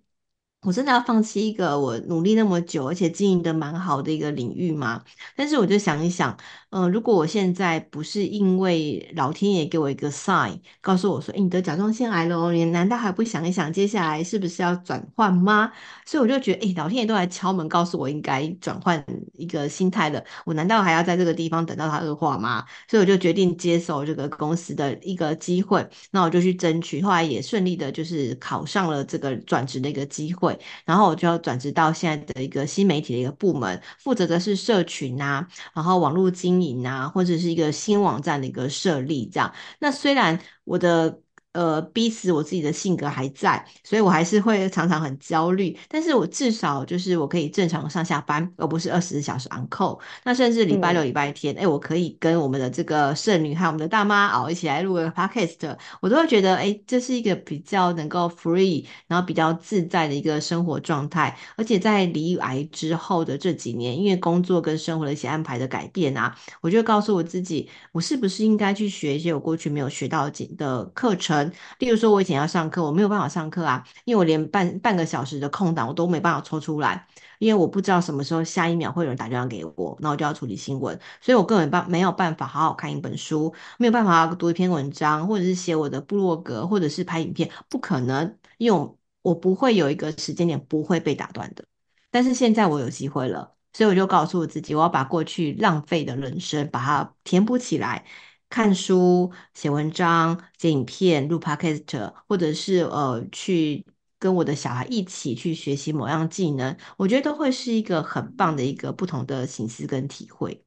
[0.63, 5.03] 我真的要放弃一个我努力那么久而且经营的蛮好的一个领域吗？
[5.37, 6.37] 但是我就想一想。
[6.71, 15.73] 嗯、如果我现在不是因为老天爷给我一个 sign，告诉我说，诶，你得甲状腺癌了哦，你难道还不想一想接下来是不是要转换吗？
[16.07, 19.05] 所以我就觉得，诶，老天爷都来敲门告诉我应该转换
[19.35, 22.65] 一个心态了，我难道还要在这个地方等到它恶化吗？
[22.89, 39.53] 所以我就决定接受这个公司的一个机会，那我就去争取，后来也顺利的就是考上了这个转职的一个机会，然后我就要转职到现在的一个新媒体的一个部门，负责的是社群啊，然后网络经营啊，或者是一个新网站的一个设立，这样。
[39.81, 41.21] 那虽然我的。
[41.53, 45.77] 呃，逼死我自己的性格还在，所以我还是会常常很焦虑。
[45.89, 49.99] 但是我至少就是我可以正常上下班，而不是二十四小时 on call。
[50.23, 61.37] 那甚至礼拜六、礼拜天，哎、嗯，我可以跟我们的这个剩女还有我们的大妈哦一起来录个 podcast，我都会觉得，哎，这是一个比较能够 free，然后比较自在的一个生活状态。
[61.57, 71.40] 而且在离癌之后的这几年，因为工作跟生活的一些安排的改变啊，我就告诉我自己，我是不是应该去学一些我过去没有学到的课程。
[71.79, 77.07] 例如说，我以前要上课，我没有办法上课啊，因为我连半半个小时的空档我都没办法抽出来，
[77.39, 91.65] 因为我不知道什么时候下一秒会有人打电话给我，那我就要处理新闻，所以我根本办没有办法好好看一本书，没有办法读一篇文章，或者是写我的部落格，或者是拍影片，不可能，因为我我不会有一个时间点不会被打断的。
[92.11, 98.05] 但是现在我有机会了，所以我就告诉我自己，我要把过去浪费的人生把它填补起来。
[98.51, 103.85] 看书、写文章、剪影片、录 podcast，或者是呃，去
[104.19, 110.65] 跟我的小孩一起去学习某样技能，我觉得都会是一个很棒的一个不同的形式跟体会。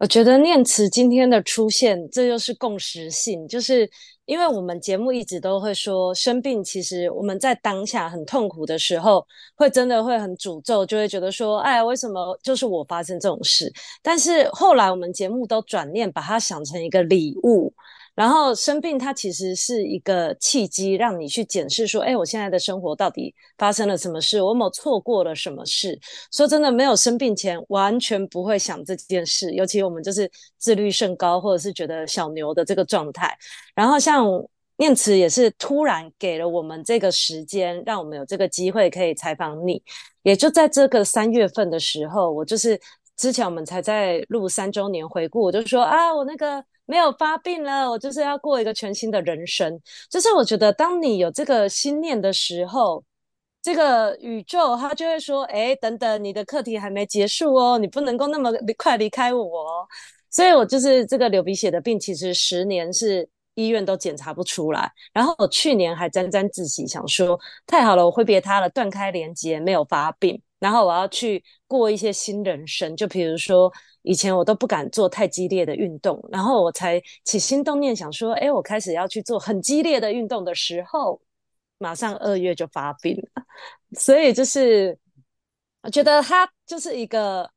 [0.00, 3.86] 我觉得念慈今天的出现，这就是共识性，就是
[4.24, 13.70] 因为我们节目一直都会说，生病其实我们在当下很痛苦的时候，会真的会很诅咒，就会觉得说，哎，为什么就是我发生这种事？
[14.02, 17.70] 但是后来我们节目都转念，把它想成一个礼物。
[18.20, 24.42] 然后生病，它其实是一个契机，让你去检视说：哎，我现在的生活到底发生了什么事？
[24.42, 25.98] 我有没有错过了什么事？
[26.30, 29.52] 说真的，没有生病前，完全不会想这件事。
[29.52, 33.34] 尤其我们就是自律甚高，或者是觉得小牛的这个状态。
[33.74, 34.26] 然后像
[34.76, 39.82] 念慈也是突然给了我们这个时间，让我们有这个机会可以采访你。
[40.22, 42.78] 也就在这个三月份的时候，我就是
[43.20, 49.78] 之前我们才在录三周年回顾，我就说啊，我那个没有发病了，我就是要过一个全新的人生。
[50.10, 53.04] 就是我觉得，当你有这个心念的时候，
[53.60, 59.86] 这个宇宙它就会说，哎，等等，你的课题还没结束哦，你不能够那么快离开我。
[60.30, 63.28] 所以我就是这个流鼻血的病，其实十年是。
[63.56, 71.42] 医院都检查不出来，然后我去年还沾沾自喜，想说太好了，我挥别他了，断开连接，没有发病，然后我要去
[71.78, 72.96] 过一些新人生。
[72.96, 81.20] 就比如说，以前我都不敢做太激烈的运动，然后我才起心动念想说，哎，我开始要去做很激烈的运动的时候，
[81.78, 83.44] 马上二月就发病了。
[83.98, 84.98] 所以就是
[85.82, 87.48] 我觉得它就是一个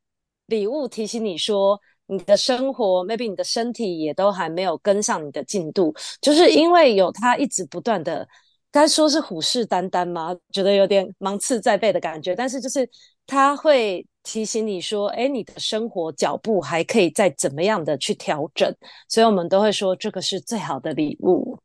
[0.46, 1.80] 礼物，提醒你说。
[2.08, 8.28] 你的生活，maybe 你的身体也都还没有跟上你的进度，就是因为有他一直不断的，
[8.74, 10.36] 该说是虎视眈眈吗？
[10.52, 12.90] 觉得有点芒刺在背的感觉，但是就是
[13.28, 18.76] 他会提醒你说，哎，你的生活脚步还可以再怎么样的去调整，
[19.08, 21.58] 所以我们都会说这个是最好的礼物。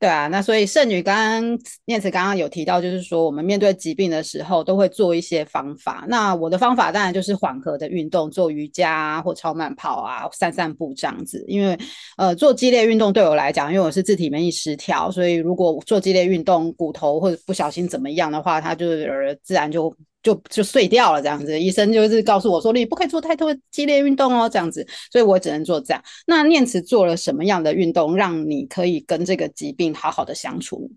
[0.00, 6.04] 对啊，那所以圣女刚刚念慈刚刚有提到，就是说我们面对疾病的时候都会做一些方法。
[6.08, 11.44] 那我的方法当然就是缓和的运动，做瑜伽啊，或超慢跑啊，散散步这样子。
[11.48, 11.76] 因为
[12.16, 19.92] 呃做激烈运动对我来讲，因为我是自体免疫失调，所以如果做激烈运动，骨头或者不小心怎么样的话，它就是自然就。
[20.22, 26.02] 就就碎掉了这样子，医生就是告诉我说，你不可以做太多激烈运动哦，这样子，所以我只能做这样。
[26.26, 30.90] 那念慈做了什么样的运动，让你可以跟这个疾病好好的相处？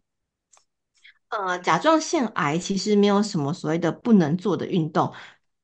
[1.29, 5.13] 呃，甲状腺癌其实没有什么所谓的不能做的运动，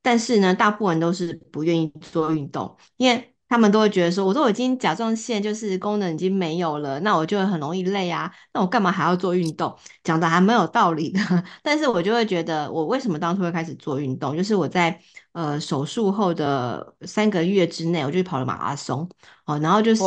[0.02, 3.34] 但是呢，大部分都是不愿意做运动，因为。
[3.48, 9.74] 他们都会觉得说，我说我已经甲状腺就是功能已经没有了，那我就会很容易累啊，那我干嘛还要做运动？
[10.04, 11.20] 讲的还蛮有道理的，
[11.62, 14.36] 但是我就会觉得，我为什么当初会开始做运动？
[14.36, 15.00] 就是我在
[15.32, 19.08] 呃手术后的三个月之内，我就去跑了马拉松
[19.46, 20.04] 哦，然后就是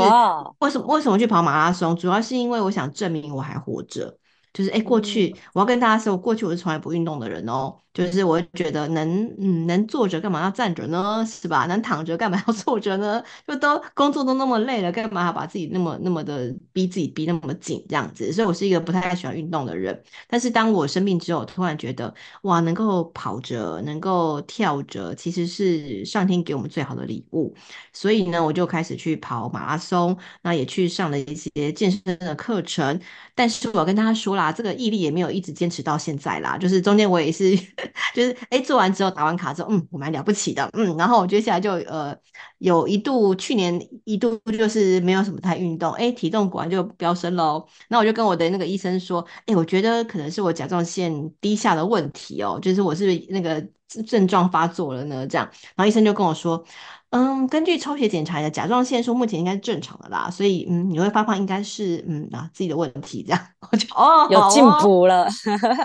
[0.59, 1.95] 为什么为什么去跑马拉松？
[1.95, 4.17] 主要是因为我想证明我还活着。
[4.53, 7.73] 就是哎，过去我要跟大家说，我过去我是从来不运动的人哦。
[7.93, 11.25] 就是我觉得能嗯能坐着干嘛要站着呢？
[11.25, 11.65] 是吧？
[11.67, 13.23] 能躺着干嘛要 坐着呢？
[13.47, 18.31] 就都工作都那么累了，干嘛要把自己那么那么的逼自己逼那么紧这样子？
[18.33, 19.99] 所以我是一个不太喜欢运动的人。
[20.27, 27.55] 但是当我生病之后，突然觉得哇，能够跑着，能够跳着，其实是上天给我们最好的礼物。
[27.93, 32.99] 所以呢，我就开始去跑马拉松，那也去上了一些健身的课程。
[33.33, 34.41] 但是我跟大家说了。
[34.41, 37.55] 啊，这个毅力也没有一直坚持到现在啦，就是中间我也是，
[38.13, 42.15] 就是哎做完之后打完卡之后，嗯，我蛮了不起的，嗯，然后我接下来就呃
[42.59, 47.65] 有一度去年一度就是没有什么太运动，哎，体重果然就飙升喽。
[47.87, 53.65] 那我就跟我的那个医生说，哎，我觉得可能是我甲状腺低下的问题哦，就是我是不是那个
[54.07, 55.25] 症状发作了呢？
[55.27, 56.63] 这样，然后医生就跟我说。
[57.11, 65.27] 嗯，根据抽血检查的甲状腺素目前应该是正常的啦，所以嗯，你会发胖应该是嗯啊自己的问题这样，我就哦有进步了，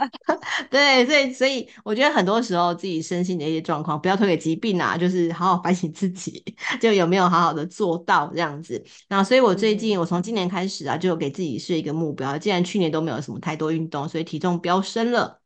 [0.71, 6.41] 对，所以所以我觉得很多时候自己身心的一些状况不要推给疾病啊，就是好好反省自己，
[6.81, 8.81] 就有没有好好的做到这样子。
[9.09, 15.41] 那所以我最近我从今年开始啊，就给自己设一个目标，既然去年都没有什么太多运动，所以体重飙升了。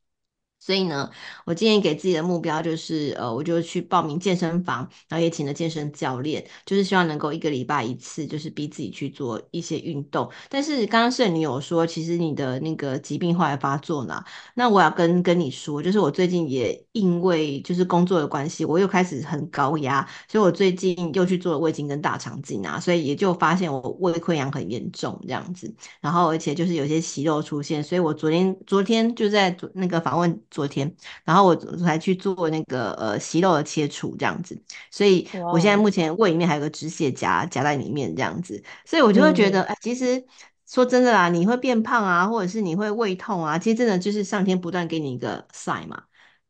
[0.61, 1.11] 所以呢，
[1.47, 10.31] 我今年给自己的目标就是，呃，我就去报名健身房，然后也请了健身教练，就是希望能够一个礼拜一次，就是逼自己去做一些运动。
[10.51, 14.23] 但是刚刚圣女有说，其实你的那个疾病后来发作了，
[14.55, 30.39] 那我要跟跟你说，就是我最近也因为就是工作的关系，我又开始很高压，所以我最近又去做了胃镜跟大肠镜啊，所以也就发现我胃溃疡很严重这样子，然后而且就是有些息肉出现，所以我昨天昨天就在那个访问。
[30.51, 30.93] 昨天，
[31.25, 34.61] 然后我才去做那个呃息肉的切除，这样子，
[34.91, 40.25] 所以我现在目前胃里面还有个止血夹夹在里面，这样子，所以我就会觉得，哎、嗯，其实
[40.69, 46.03] 说真的啦，你会变胖啊，或者是你会胃痛啊，其实真的就是上天不断给你一个 sign 嘛，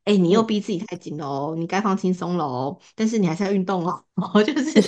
[0.04, 4.04] 哎，你又逼自己太紧了哦，你该放轻松了哦，但是你还是要运动哦，
[4.42, 4.80] 就是，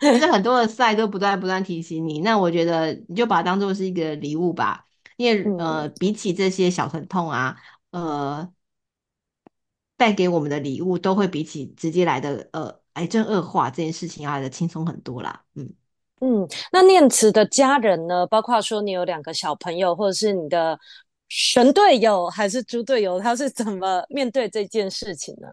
[0.00, 4.84] 就是很多的 sign 都不断不断提醒你，那我觉得你就把它当做是一个礼物吧，
[5.16, 7.56] 因为呃，比起这些小疼痛啊。
[7.90, 8.52] 呃，
[9.96, 15.44] 带给我们的礼物都会比起直接来的呃癌症恶化这件事情要来的轻松很多啦。
[15.54, 15.72] 嗯
[16.20, 18.26] 嗯，那念慈的家人呢？
[18.26, 20.78] 包括说你有两个小朋友，或者是你的
[21.28, 25.48] 神队友还是猪队友，他是怎么面对这件事情呢？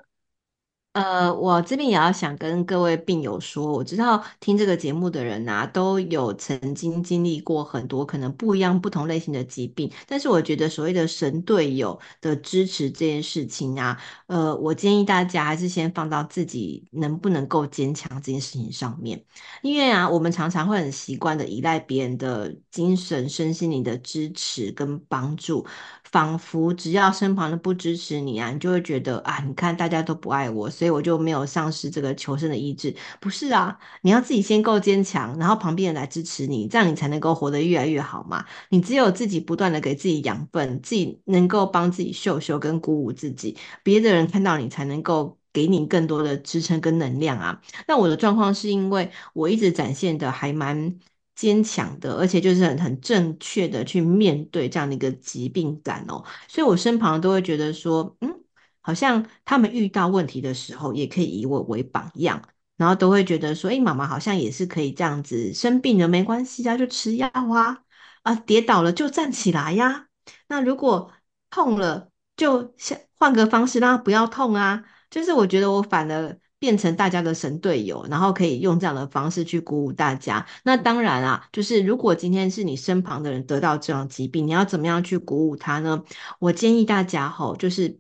[0.98, 13.96] 呃，我这边也要想跟各位病友说，我知道听这个节目的人啊，都有曾经经历过很多可能不一样、不同类型的疾病，但是我觉得所谓的神队友的支持这件事情啊，
[14.26, 19.24] 呃，我建议大家还是先放到自己能不能够坚强这件事情上面，
[19.62, 25.64] 因为啊，我们常常会很习惯的依赖别人的精神、身心灵的支持跟帮助。
[26.12, 32.96] 仿佛只要身旁的不支持你啊，你就会觉得啊，你看大家都不爱我，所以我就没有丧失这个求生的意志。
[33.20, 38.46] 不是啊，你要自己先够坚强，然后旁边人来支持你，这样你才能够活得越来越好嘛。
[38.70, 47.62] 你只有自己不断的给自己养分，自己能够帮自己秀秀跟鼓舞自己，别的人看到你才能够给你更多的支撑跟能量啊。
[47.88, 50.98] 那我的状况是因为我一直展现的还蛮。
[51.38, 58.42] 坚强的，而且就是很很正确的去面对这样的一个疾病感哦，所以我身旁都会觉得说，嗯，
[58.82, 62.42] 好像他们遇到问题的时候，也可以以我为榜样，
[62.76, 67.84] 然后都会觉得说，哎，妈妈好像也是可以这样子，生病了没关系啊，就吃药啊，
[68.24, 70.08] 啊，跌倒了就站起来呀，
[70.48, 71.12] 那如果
[71.52, 72.74] 痛了，就
[73.14, 76.40] 换个方式让他不要痛啊，就是我觉得我反而。
[76.60, 80.46] 变成大家的神队友，然后可以用这样的方式去鼓舞大家。
[80.64, 86.04] 那当然啊，就是如果今天是你身旁的人得到这样疾病，你要怎么样去鼓舞他呢？
[86.40, 88.00] 我建议大家吼，就是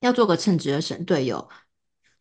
[0.00, 1.48] 要做个称职的神队友。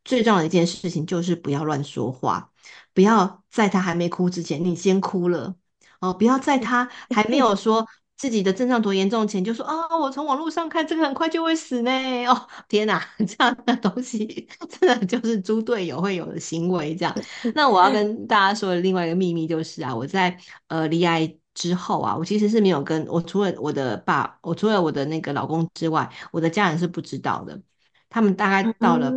[0.05, 2.51] 最重要的一件事情就是不要乱说话，
[2.93, 5.55] 不要在他还没哭之前，你先哭了
[6.01, 7.87] 哦，不要在他还没有说。
[8.15, 11.91] 自己的症状多严重前就说啊、哦，我从网络上看这个很快就会死呢。
[12.27, 16.95] 哦，天哪， 这样的东西 真的就是猪队友会有的行为。
[16.95, 17.13] 这样，
[17.53, 20.37] 那我要跟大家说的另外一个秘密就是啊，我在
[20.67, 27.61] 呃离癌之后啊，我其实是没有跟我除了我的爸，我除了我的那个老公之外，我的家人是不知道的。
[28.09, 29.11] 他们大概到了。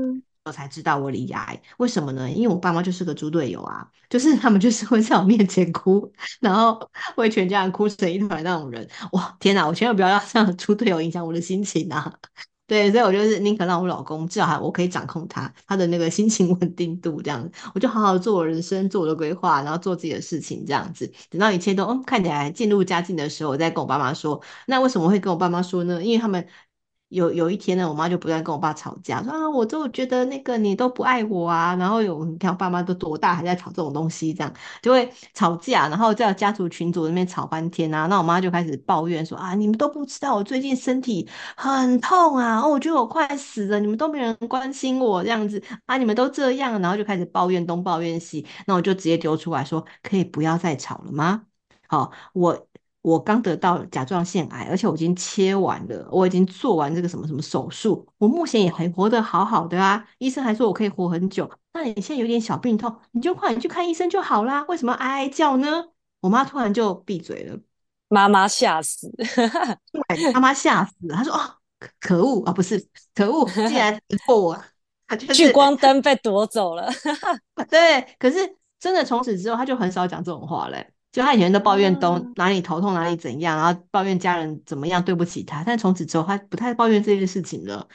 [0.46, 2.30] 我才知道我罹癌，为什么呢？
[2.30, 6.78] 因为我爸妈就是个猪队友啊，就是他们就是会在我面前哭，然后
[7.16, 8.88] 会全家人哭成一团那种人。
[9.10, 9.66] 哇，天哪！
[9.66, 12.12] 我千万不要让这样的猪队友影响我的心情啊！
[12.68, 21.12] 对，所以我就是宁可让我老公至少还我可以掌控他他的那个心情稳定度这样子，我就好好做我人生，做我的规划，然后做自己的事情这样子。
[21.28, 24.40] 等到一切都嗯看起来渐入佳境的时候，我再跟我爸妈说。
[24.66, 26.00] 那为什么会跟我爸妈说呢？
[26.04, 26.46] 因为他们。
[27.08, 34.52] 有有一天呢，我妈就不断跟我爸吵架，说啊，我就觉得那个你都不爱我啊，然后有你看爸妈都多大还在吵这种东西，这样
[34.82, 51.44] 就会吵架，然后在家族群组里面吵半天啊，那我妈就开始抱怨说啊，你们都不知道我最近身体很痛啊，我觉得我快死了，你们都没人关心我这样子啊，你们都这样，然后就开始抱怨东抱怨西，那我就直接丢出来说，可以不要再吵了吗？
[51.88, 52.66] 好，我。
[53.06, 60.04] 我刚得到甲状腺癌，而且我已经切完了，我已经做完这个什么什么手术，我目前也还活得好好的啊。
[60.18, 61.48] 医生还说我可以活很久。
[61.72, 64.64] 那你现在有点小病痛，你就快点去看医生就好啦。
[64.64, 65.84] 为什么哀哀叫呢？
[66.20, 67.56] 我妈突然就闭嘴了，
[68.08, 69.08] 妈妈吓死，
[70.34, 71.14] 妈妈吓死了。
[71.14, 71.38] 她说：“哦，
[72.00, 72.84] 可恶啊，不是
[73.14, 73.96] 可恶，竟然
[74.26, 74.64] 错我，
[75.10, 76.90] 就是、聚光灯被夺走了。
[77.70, 80.92] ”对，可是真的从此之后，她就很少讲这种话嘞。
[81.16, 87.88] 就他以前都抱怨东哪里头痛哪里怎样，然后抱怨家人怎么样对不起他，但从此之后他不太抱怨这件事情了。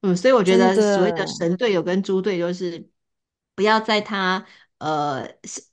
[0.00, 2.84] 嗯，所以我觉得所谓的神队友跟猪队友就是
[3.54, 4.44] 不要在他
[4.78, 5.24] 呃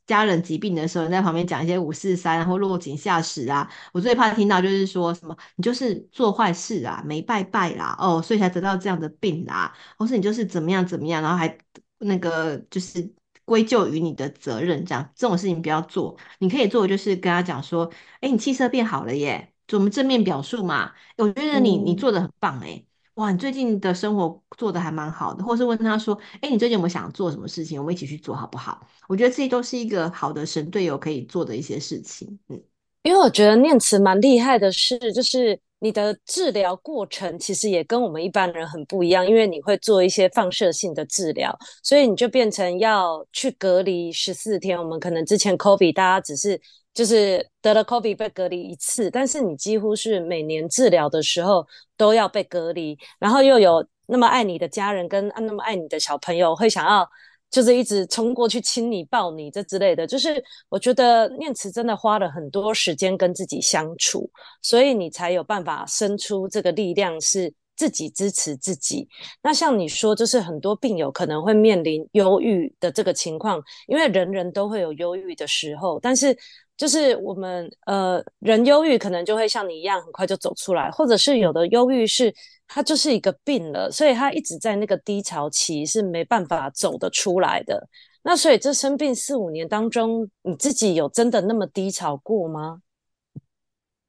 [0.05, 3.67] 家人疾病的时候在旁边讲一些五四三，然后落井下石啊。
[3.91, 11.57] 我最怕听到就是说什么你就是做坏事啊，没拜拜啦，哦，所以才得到这样的病啦，或是你就是怎么样怎么样，然后还
[11.97, 13.11] 那个就是。
[13.47, 16.17] 归咎于你的责任，这样这种事情不要做。
[16.39, 17.89] 你可以做的就是跟他讲说
[18.19, 22.83] ：“哎，你气色变好了耶，做我们正面表述嘛。”我觉得你你做的很棒哎，
[23.13, 25.41] 哇，你最近的生活做的还蛮好的。
[25.45, 27.79] 或是问他说：“哎，你最近有没有想做什么事情？
[27.79, 32.37] 我们一起去做好不好？”我觉得这些都是一个好的神队友可以做的一些事情。
[32.49, 32.61] 嗯，
[33.03, 35.57] 因为我觉得念慈蛮厉害的是，就是。
[35.80, 44.78] 你的治疗过程其实也跟我们一般人很不一样，因为你会做一些放射性的治疗，所以你就变成要去隔离十四天。
[44.78, 46.59] 我们可能之前 COVID 大家只是
[46.93, 57.07] 就是得了 COVID 被隔离一次，但是你几乎是每年治疗的时候都要被隔离，然后又有那么爱你的家人跟那么爱你的小朋友会想要。
[57.49, 64.29] 就是一直冲过去亲你抱你这之类的，就是我觉得念慈真的花了很多时间跟自己相处，
[64.61, 69.07] 所以你才有办法生出这个力量，是自己支持自己。
[69.41, 76.35] 那像你说，就是很多病友可能会面临忧郁的这个情况，因为人人都会有忧郁的时候，但是
[76.75, 82.33] 就是我们呃人忧郁可能就会像你一样很快就走出来，或者是有的忧郁是
[82.68, 87.88] 它就是一个病了，所以他一直在那个低潮期是没办法走得出来的。
[88.24, 92.82] 那所以这生病四五年当中，你自己有真的那么低潮过吗？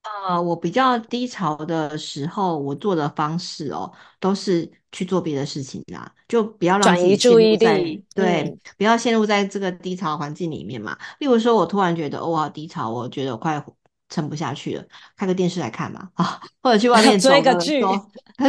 [0.03, 7.79] 呃，我比较低潮的时候，我做的方式哦，都是去做别的事情啦，就不要让自己陷入在，
[8.15, 10.97] 对，嗯、不要陷入在这个低潮环境里面嘛。
[11.21, 13.63] 例如说，我突然觉得哦，我好低潮，我觉得我快
[14.09, 14.85] 撑不下去了，
[15.17, 17.83] 开个电视来看嘛，啊， 或者去外 面追个剧，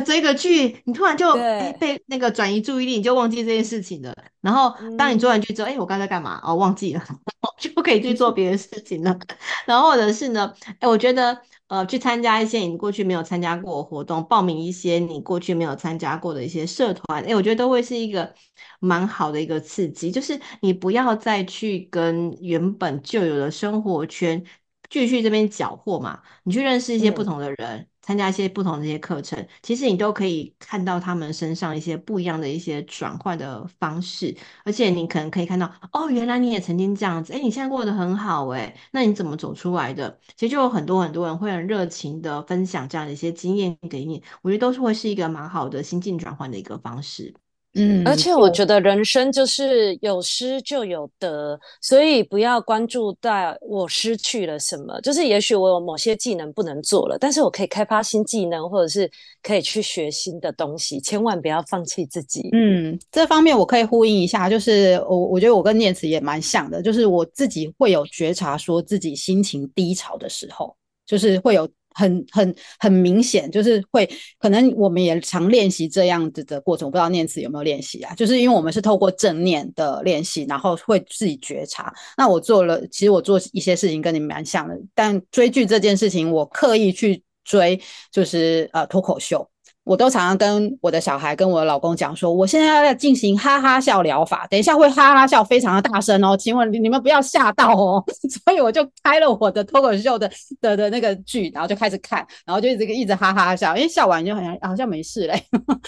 [0.05, 1.34] 追个剧，你突然就
[1.80, 4.16] 被那个转移注意力，你就忘记这件事情了。
[4.41, 6.39] 然后当你做完剧之后，哎、嗯，我刚才干嘛？
[6.43, 7.03] 哦，忘记了，
[7.60, 9.18] 就不可以去做别的事情了。
[9.66, 11.38] 然后或者是呢，哎，我觉得
[11.68, 18.34] 呃，去参加一些你过去没有参加过的活动，报名一些你过去没有参加过的一些社团，哎，我觉得都会是一个
[18.80, 20.10] 蛮好的一个刺激。
[20.10, 24.41] 就是你不要再去跟原本就有的生活圈。
[24.89, 34.35] 继续这边缴获嘛，你去认识一些不同的人，嗯、参加一些不同的一些课程，其实你都可以看到他们身上一些不一样的一些转换的方式，
[34.65, 40.19] 而且你可能可以看到，哦，原来你也曾经这样子，诶，你现在过得很好，哎，那你怎么走出来的？
[40.35, 47.33] 其实就有很多很多人会很热情的分享这样的一些经验给你，我觉得都是会是一个蛮好的心境转换的一个方式。
[47.76, 54.99] 嗯，而且我觉得人生就是有失就有得，所以不要关注到我失去了什么。
[55.01, 59.09] 就是也许我有某些技能不能做了，但是我可以开发新技能，或者是
[59.43, 60.99] 可以去学新的东西。
[60.99, 62.49] 千万不要放弃自己。
[62.53, 71.70] 嗯，这方面我可以呼应一下，就是我我觉得我跟念慈也蛮像的，就是我自己会有觉察，说自己心情低潮的时候，就是会有。
[71.95, 78.13] 很很很明显，就是会可能我们也常练习这样子的过程，我不知道念词有没有练习啊？
[78.15, 81.93] 就是因为我们是透过正念的练习，然后会自己觉察。
[82.17, 87.79] 那我做了，其实我做一些事情跟你们蛮像的，但追剧这件事情，我刻意去追，
[88.11, 89.49] 就是呃脱口秀。
[89.89, 98.03] 我都常常跟我的小孩、跟我的老公讲说，我现在要进行哈哈笑疗法，等一下会哈哈笑非常的大声哦，请问你们不要吓到哦。
[98.45, 100.29] 所以我就开了我的脱口秀的
[100.61, 105.43] 的的那个剧，然后就开始看，然后就一直一直哈哈笑，因为笑完就好像好像没事嘞，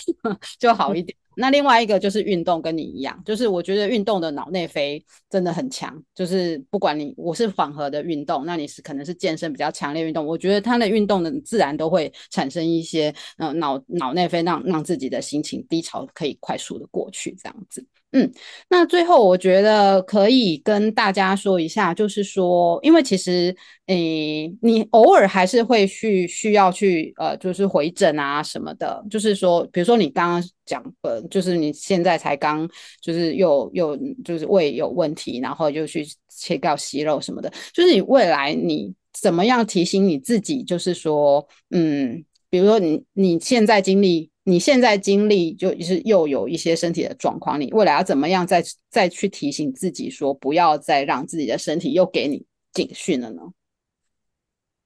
[0.57, 1.15] 就好一点。
[1.35, 6.01] 那另外一个就是运动，跟你一样，就是我觉得运动的脑内啡真的很强。
[6.13, 17.85] 就是不管你我是缓和的运动，那你是可能是健身比较强烈运动，我觉得它的运动呢自然都会产生一些嗯脑脑内啡，让让自己的心情低潮可以快速的过去，这样子。
[18.13, 18.29] 嗯，
[18.69, 23.55] 那最后我觉得可以跟大家说一下，就是说，因为其实，
[23.85, 29.01] 诶、你偶尔还是会去需要去呃，就是回诊啊什么的。
[29.09, 32.69] 就是说，比如说你刚刚讲的，就是你现在才刚
[33.01, 37.49] 就是又又就是胃有问题，然后又去切掉息肉什么的。
[37.73, 40.61] 就是你未来你怎么样提醒你自己？
[40.63, 44.30] 就是说，嗯，比如说你你现在经历。
[44.43, 53.41] 你现在经历就是又有一些身体的状况，你未来要怎么样再再去提醒自己说，不要再让自己的身体又给你警讯了呢？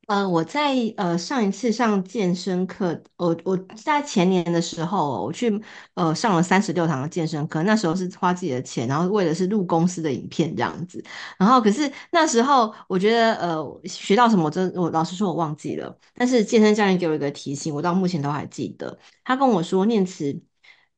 [0.08, 5.60] 呃，我在呃上一次上健身课，我我在前年的时候，我去
[5.96, 11.04] 呃上了三十六堂的健身课，那时候是花自己的钱，然后为的是录公司的影片这样子。
[11.40, 15.98] 然后可是那时候我觉得呃学到什么，我真我老实说我忘记了。
[16.14, 18.96] 但是健身教练给我一个提醒，我到目前都还记得。
[19.24, 20.40] 他跟我说，念慈，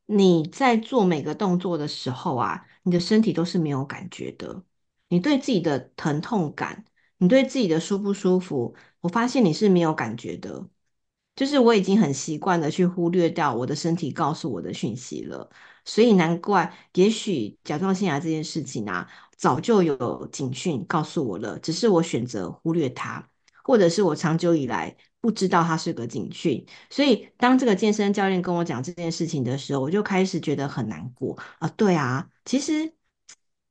[0.05, 4.63] 你在做每个动作的时候啊，你的身体都是没有感觉的，
[5.07, 6.83] 你对自己的疼痛感，
[7.19, 8.75] 你对自己的舒不舒服。
[9.07, 10.67] 我发现你是没有感觉的，
[11.33, 15.49] 就是我已经很习惯的去忽略掉我的身体告诉我的讯息了，
[15.85, 23.25] 所以难怪，也许甲状腺癌这件事情啊，早就有警讯告诉我了，只是我选择忽略它，
[23.63, 26.65] 或者是我长久以来不知道它是个警讯。
[26.89, 31.69] 所以当这个健身教练跟我讲这件事情的时候，我就开始觉得很难过啊。
[31.77, 32.93] 对啊，其实，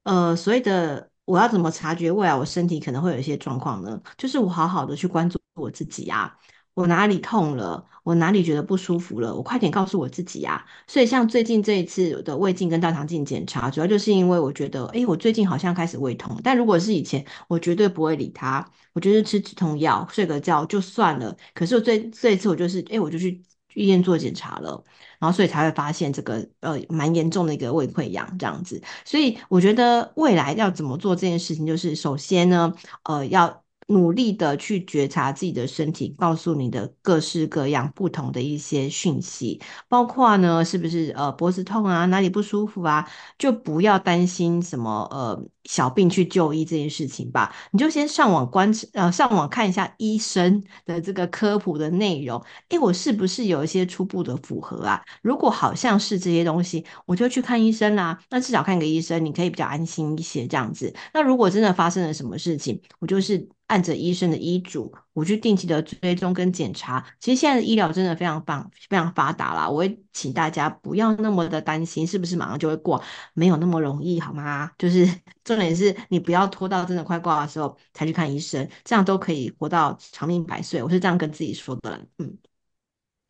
[0.04, 1.10] 呃，所谓的。
[1.26, 4.00] 我要怎么察觉未来我身体可能会有一些状况呢？
[4.16, 6.34] 就是我好好的去关注我自己呀，
[6.74, 10.64] 我哪里痛了，我哪里觉得不舒服了，我快点告诉我自己呀。
[10.86, 21.36] 所以像最近这一次的胃镜跟大肠镜检查，主要就是因为我觉得，诶，我最近好像开始胃痛，但如果是以前，我绝对不会理他，我就是吃止痛药，睡个觉就算了。
[21.54, 23.42] 可是我最这一次，我就是，诶，我就去。
[23.74, 24.82] 医院做检查了，
[25.18, 32.72] 然后所以才会发现这个呃蛮严重的一个胃溃疡这样子，所以我觉得未来要怎么做这件事情，就是首先呢，
[33.04, 43.08] 呃要努力的去觉察自己的身体，告诉你的各式各样不同的一些讯息，包括呢是不是呃脖子痛啊，哪里不舒服啊，
[43.38, 55.02] 就不要担心什么呃小病去就医这件事情吧，你就先上网观呃上网看一下医生的这个科普的内容，诶，我是不是有一些初步的符合啊？
[55.22, 58.18] 如果好像是这些东西，我就去看医生啦。
[58.30, 60.94] 那至少看个医生，你可以比较安心一些这样子。
[61.12, 63.48] 那如果真的发生了什么事情，我就是。
[63.68, 67.02] 按着医生的医嘱，我去定期的追踪跟检查。
[67.18, 69.66] 其实现在的医疗真的非常棒，非常发达啦。
[69.66, 73.02] 我会请大家不要那么的担心，是不是马上就会挂？
[73.32, 74.70] 没有那么容易，好吗？
[74.76, 75.08] 就是
[75.42, 80.82] 重点是你不要拖到真的快挂的时候才去看医生，这样都可以活到长命百岁。
[80.82, 81.98] 我是这样跟自己说的。
[82.18, 82.36] 嗯，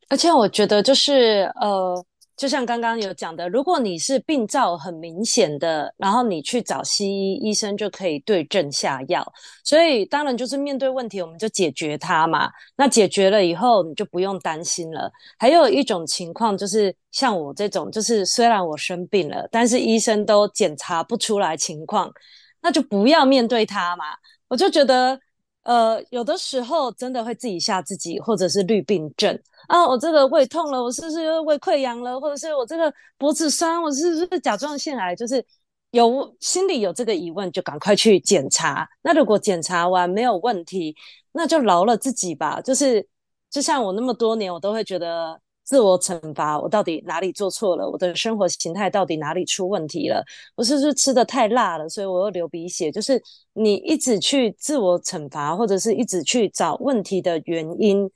[0.09, 2.05] 而且我觉得就是呃。
[2.37, 9.27] 就像刚刚有讲的，如果你是病灶很明显的，然后你去找西医医生就可以对症下药。
[9.65, 12.51] 所以当然就是面对问题，我们就解决它嘛。
[12.77, 15.11] 那解决了以后，你就不用担心了。
[15.39, 22.13] 还有一种情况就是像我这种，就是虽然我生病了，但是医生都检查不出来情况，
[22.61, 24.05] 那就不要面对它嘛。
[24.49, 25.19] 我就觉得，
[25.67, 29.37] 呃，有的时候真的会自己吓自己，或者是绿病症。
[29.67, 32.21] 啊，我这个胃痛了，我是不是又胃溃疡了？
[32.21, 35.17] 或者是我这个脖子酸，我是不是甲状腺癌？
[35.17, 35.45] 就是
[35.91, 38.89] 有心里有这个疑问，就赶快去检查。
[39.03, 40.95] 那如果检查完没有问题，
[41.33, 42.61] 那就饶了自己吧。
[42.61, 43.05] 就是
[43.51, 47.91] 就像我那么多年，我都会觉得自我惩罚，我到底哪里做错了？
[47.91, 50.25] 我的生活形态到底哪里出问题了？
[50.55, 52.91] 我是不是吃的太辣了，所以我又流鼻血？
[52.93, 53.21] 就是
[53.53, 58.09] 你一直去自我惩罚，或者是一直去找问题的原因。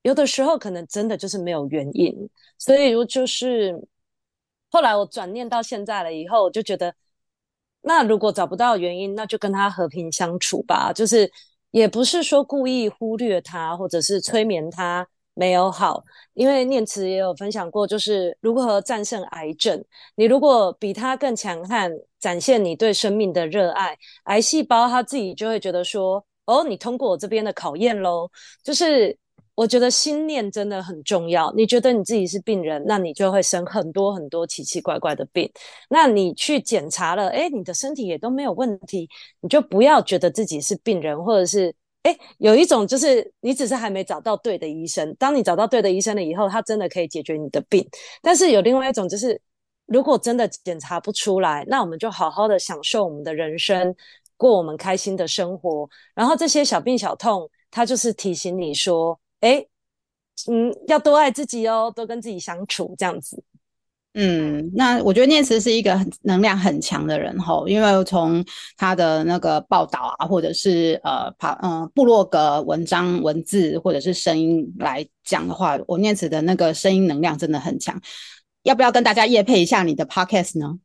[0.00, 2.14] 有的时候可能真的就是没有原因，
[2.58, 3.78] 所以我就是
[4.70, 6.94] 后来我转念到现在了以后，我就觉得，
[7.82, 10.92] 那如果找不到原因，那就跟他和平相处吧。
[10.92, 11.30] 就是
[11.70, 16.02] 也不是说故意忽略他，或者是催眠他没有好。
[16.32, 19.84] 因为念慈也有分享过，就是如何战胜癌症。
[20.16, 28.30] 你如果比他更强悍，展现你对生命的热爱，癌细胞他自己就会觉得说，哦，你通过我这边的考验喽，
[28.62, 29.16] 就是。
[29.56, 31.52] 我觉得心念真的很重要。
[31.56, 35.48] 你觉得你自己是病人，那你就会生很多很多奇奇怪怪的病。
[35.88, 39.08] 那你去检查了，诶，你的身体也都没有问题，
[39.38, 41.72] 你就不要觉得自己是病人，或者是
[42.04, 45.14] 诶，有一种就是你只是还没找到对的医生。
[45.16, 47.86] 当你找到对的医生了以后，他真的可以解决你的病。
[48.22, 49.40] 但是有另外一种就是，
[49.86, 53.94] 如果真的检查不出来，那我们就好好的享受我们的人生，
[54.36, 55.88] 过我们开心的生活。
[56.14, 59.18] 然后这些小病小痛，它就是提醒你说。
[59.40, 59.62] 哎，
[60.50, 63.42] 嗯，要多爱自己哦，多跟自己相处，这样子。
[64.16, 68.44] 嗯，那我觉得念慈是一个很能量很强的人吼，因为从
[68.76, 78.00] 他的那个报道啊，或者是呃，跑嗯部落格文章文字，或者是声音来讲的话，我念慈的那个声音能量真的很强。
[78.64, 80.78] 要不要跟大家夜配一下你的 podcast 呢？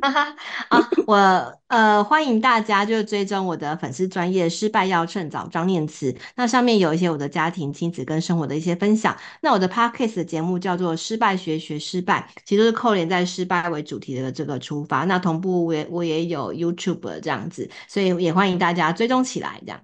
[0.00, 0.36] 哈哈，
[0.68, 9.16] 啊，我呃欢迎大家就追踪我的粉丝专业失败要趁早张念慈，那上面有一些我的家庭、亲子跟生活的一些分享。
[9.40, 15.04] 那我的 podcast 的节目叫做失败学学失败，其实都是扣连在失败为主题的这个出发。
[15.04, 19.80] 那同步我也我也有 YouTube 这样子，所以也欢迎大家追踪起来这样。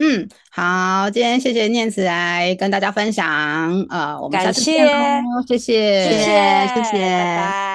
[0.00, 3.26] 嗯，好，今天谢谢念慈来跟大家分享，
[3.90, 4.86] 呃，我们下次见，
[5.46, 6.24] 谢谢，谢谢，
[6.74, 7.67] 谢谢，拜拜。